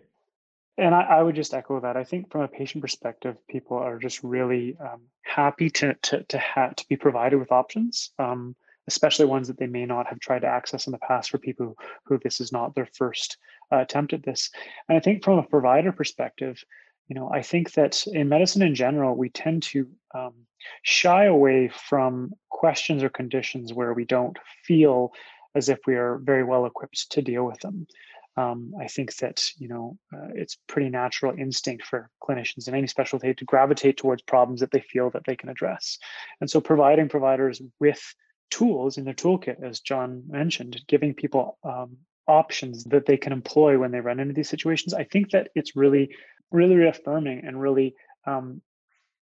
And 0.76 0.94
I, 0.94 1.02
I, 1.02 1.22
would 1.22 1.36
just 1.36 1.54
echo 1.54 1.80
that. 1.80 1.96
I 1.96 2.02
think 2.02 2.32
from 2.32 2.40
a 2.40 2.48
patient 2.48 2.82
perspective, 2.82 3.36
people 3.48 3.76
are 3.76 3.98
just 3.98 4.24
really 4.24 4.76
um, 4.80 5.02
happy 5.22 5.70
to 5.70 5.94
to 5.94 6.22
to, 6.24 6.42
to 6.76 6.84
be 6.88 6.96
provided 6.96 7.38
with 7.38 7.52
options. 7.52 8.10
Um, 8.18 8.56
especially 8.86 9.24
ones 9.24 9.48
that 9.48 9.58
they 9.58 9.66
may 9.66 9.86
not 9.86 10.06
have 10.06 10.20
tried 10.20 10.40
to 10.40 10.46
access 10.46 10.86
in 10.86 10.92
the 10.92 10.98
past 10.98 11.30
for 11.30 11.38
people 11.38 11.76
who 12.04 12.18
this 12.18 12.40
is 12.40 12.52
not 12.52 12.74
their 12.74 12.88
first 12.92 13.38
uh, 13.72 13.78
attempt 13.78 14.12
at 14.12 14.22
this. 14.22 14.50
And 14.88 14.96
I 14.98 15.00
think 15.00 15.24
from 15.24 15.38
a 15.38 15.42
provider 15.42 15.92
perspective, 15.92 16.62
you 17.08 17.14
know, 17.14 17.30
I 17.30 17.42
think 17.42 17.72
that 17.72 18.06
in 18.06 18.28
medicine 18.28 18.62
in 18.62 18.74
general, 18.74 19.14
we 19.14 19.28
tend 19.28 19.62
to 19.64 19.88
um, 20.14 20.34
shy 20.82 21.24
away 21.24 21.68
from 21.68 22.32
questions 22.48 23.02
or 23.02 23.10
conditions 23.10 23.72
where 23.72 23.92
we 23.92 24.04
don't 24.04 24.38
feel 24.64 25.12
as 25.54 25.68
if 25.68 25.78
we 25.86 25.94
are 25.94 26.18
very 26.18 26.44
well 26.44 26.66
equipped 26.66 27.10
to 27.12 27.22
deal 27.22 27.44
with 27.44 27.60
them. 27.60 27.86
Um, 28.36 28.72
I 28.80 28.88
think 28.88 29.14
that 29.18 29.48
you 29.58 29.68
know 29.68 29.96
uh, 30.12 30.28
it's 30.34 30.58
pretty 30.66 30.90
natural 30.90 31.34
instinct 31.38 31.86
for 31.86 32.10
clinicians 32.22 32.66
in 32.66 32.74
any 32.74 32.88
specialty 32.88 33.32
to 33.34 33.44
gravitate 33.44 33.96
towards 33.96 34.22
problems 34.22 34.60
that 34.60 34.72
they 34.72 34.80
feel 34.80 35.10
that 35.10 35.24
they 35.24 35.36
can 35.36 35.48
address, 35.48 35.98
and 36.40 36.50
so 36.50 36.60
providing 36.60 37.08
providers 37.08 37.62
with 37.80 38.02
tools 38.50 38.98
in 38.98 39.04
their 39.04 39.14
toolkit, 39.14 39.62
as 39.62 39.80
John 39.80 40.22
mentioned, 40.28 40.80
giving 40.86 41.14
people 41.14 41.58
um, 41.64 41.96
options 42.26 42.84
that 42.84 43.06
they 43.06 43.16
can 43.16 43.32
employ 43.32 43.78
when 43.78 43.90
they 43.90 44.00
run 44.00 44.20
into 44.20 44.34
these 44.34 44.48
situations. 44.48 44.94
I 44.94 45.04
think 45.04 45.30
that 45.30 45.48
it's 45.54 45.76
really, 45.76 46.14
really 46.50 46.76
reaffirming 46.76 47.44
and 47.44 47.60
really 47.60 47.94
um, 48.26 48.62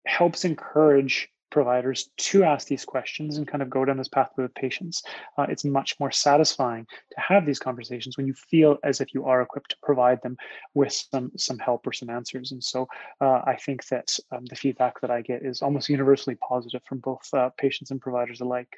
helps 0.05 0.45
encourage 0.45 1.29
providers 1.49 2.09
to 2.17 2.43
ask 2.43 2.67
these 2.67 2.85
questions 2.85 3.37
and 3.37 3.47
kind 3.47 3.61
of 3.61 3.69
go 3.69 3.85
down 3.85 3.97
this 3.97 4.07
pathway 4.07 4.43
with 4.43 4.53
patients. 4.55 5.03
Uh, 5.37 5.45
it's 5.49 5.65
much 5.65 5.99
more 5.99 6.11
satisfying 6.11 6.85
to 7.11 7.19
have 7.19 7.45
these 7.45 7.59
conversations 7.59 8.17
when 8.17 8.27
you 8.27 8.33
feel 8.33 8.77
as 8.83 9.01
if 9.01 9.13
you 9.13 9.25
are 9.25 9.41
equipped 9.41 9.71
to 9.71 9.77
provide 9.83 10.21
them 10.21 10.37
with 10.73 10.91
some 10.91 11.31
some 11.37 11.57
help 11.59 11.85
or 11.85 11.93
some 11.93 12.09
answers. 12.09 12.51
And 12.51 12.63
so 12.63 12.87
uh, 13.21 13.41
I 13.45 13.55
think 13.55 13.87
that 13.87 14.17
um, 14.31 14.45
the 14.45 14.55
feedback 14.55 14.99
that 15.01 15.11
I 15.11 15.21
get 15.21 15.43
is 15.43 15.61
almost 15.61 15.89
universally 15.89 16.35
positive 16.35 16.81
from 16.87 16.99
both 16.99 17.27
uh, 17.33 17.49
patients 17.57 17.91
and 17.91 18.01
providers 18.01 18.41
alike. 18.41 18.73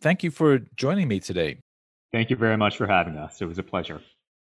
Thank 0.00 0.22
you 0.22 0.30
for 0.30 0.60
joining 0.76 1.08
me 1.08 1.20
today. 1.20 1.58
Thank 2.12 2.30
you 2.30 2.36
very 2.36 2.56
much 2.56 2.76
for 2.76 2.86
having 2.86 3.16
us. 3.16 3.40
It 3.42 3.46
was 3.46 3.58
a 3.58 3.62
pleasure. 3.62 4.00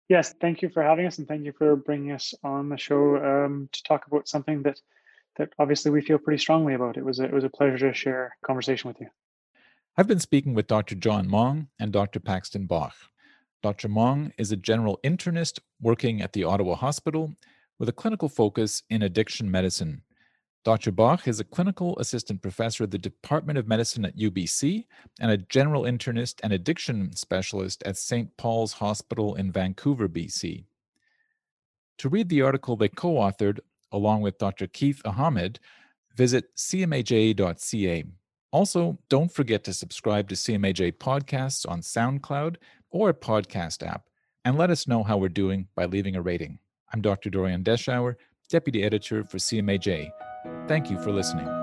Yes, 0.10 0.34
thank 0.41 0.62
you 0.62 0.69
for 0.69 0.84
having 0.84 1.06
us, 1.06 1.17
and 1.17 1.27
thank 1.27 1.45
you 1.45 1.53
for 1.58 1.75
bringing 1.75 2.12
us 2.12 2.34
on 2.43 2.69
the 2.69 2.77
show 2.77 3.17
um, 3.17 3.69
to 3.71 3.84
talk 3.84 4.06
about 4.08 4.27
something 4.27 4.62
that 4.63 4.79
that 5.37 5.49
obviously 5.59 5.91
we 5.91 6.01
feel 6.01 6.17
pretty 6.17 6.39
strongly 6.39 6.73
about. 6.73 6.97
It 6.97 7.05
was 7.05 7.19
a, 7.19 7.25
it 7.25 7.33
was 7.33 7.43
a 7.43 7.49
pleasure 7.49 7.77
to 7.77 7.93
share 7.93 8.35
conversation 8.45 8.87
with 8.87 8.99
you. 9.01 9.07
I've 9.97 10.07
been 10.07 10.19
speaking 10.19 10.53
with 10.53 10.67
Dr. 10.67 10.95
John 10.95 11.27
Mong 11.27 11.67
and 11.79 11.91
Dr. 11.91 12.19
Paxton 12.19 12.65
Bach. 12.65 12.95
Dr. 13.61 13.87
Mong 13.87 14.31
is 14.37 14.51
a 14.51 14.57
general 14.57 14.99
internist 15.03 15.59
working 15.79 16.21
at 16.21 16.33
the 16.33 16.43
Ottawa 16.43 16.75
Hospital 16.75 17.33
with 17.79 17.89
a 17.89 17.93
clinical 17.93 18.27
focus 18.27 18.83
in 18.89 19.01
addiction 19.01 19.49
medicine. 19.49 20.01
Dr. 20.63 20.91
Bach 20.91 21.27
is 21.27 21.39
a 21.39 21.43
clinical 21.43 21.97
assistant 21.99 22.41
professor 22.41 22.85
at 22.85 22.91
the 22.91 22.97
Department 22.97 23.59
of 23.59 23.67
Medicine 23.67 24.05
at 24.05 24.17
UBC 24.17 24.85
and 25.19 25.29
a 25.29 25.37
general 25.37 25.83
internist 25.83 26.39
and 26.41 26.53
addiction 26.53 27.13
specialist 27.15 27.83
at 27.83 27.97
St. 27.97 28.35
Paul's 28.37 28.73
Hospital 28.73 29.35
in 29.35 29.51
Vancouver, 29.51 30.07
BC. 30.07 30.63
To 31.97 32.09
read 32.09 32.29
the 32.29 32.41
article 32.41 32.75
they 32.75 32.87
co 32.87 33.15
authored 33.15 33.59
along 33.93 34.21
with 34.21 34.38
Dr. 34.38 34.67
Keith 34.67 35.01
Ahamad, 35.06 35.58
visit 36.15 36.45
cmaj.ca. 36.58 38.03
Also, 38.51 38.99
don't 39.10 39.32
forget 39.32 39.63
to 39.63 39.73
subscribe 39.73 40.27
to 40.29 40.36
CMAJ 40.36 40.93
podcasts 40.97 41.67
on 41.67 41.82
SoundCloud 41.82 42.58
or 42.91 43.13
podcast 43.13 43.86
app, 43.88 44.10
and 44.45 44.58
let 44.58 44.69
us 44.69 44.88
know 44.88 45.03
how 45.03 45.17
we're 45.17 45.29
doing 45.29 45.67
by 45.75 45.86
leaving 45.86 46.15
a 46.15 46.21
rating. 46.21 46.60
I'm 46.93 47.01
Dr. 47.01 47.29
Dorian 47.29 47.63
Deshauer, 47.63 48.15
Deputy 48.49 48.84
Editor 48.84 49.23
for 49.23 49.38
CMAJ. 49.38 50.12
Thank 50.67 50.91
you 50.91 50.99
for 50.99 51.12
listening. 51.12 51.62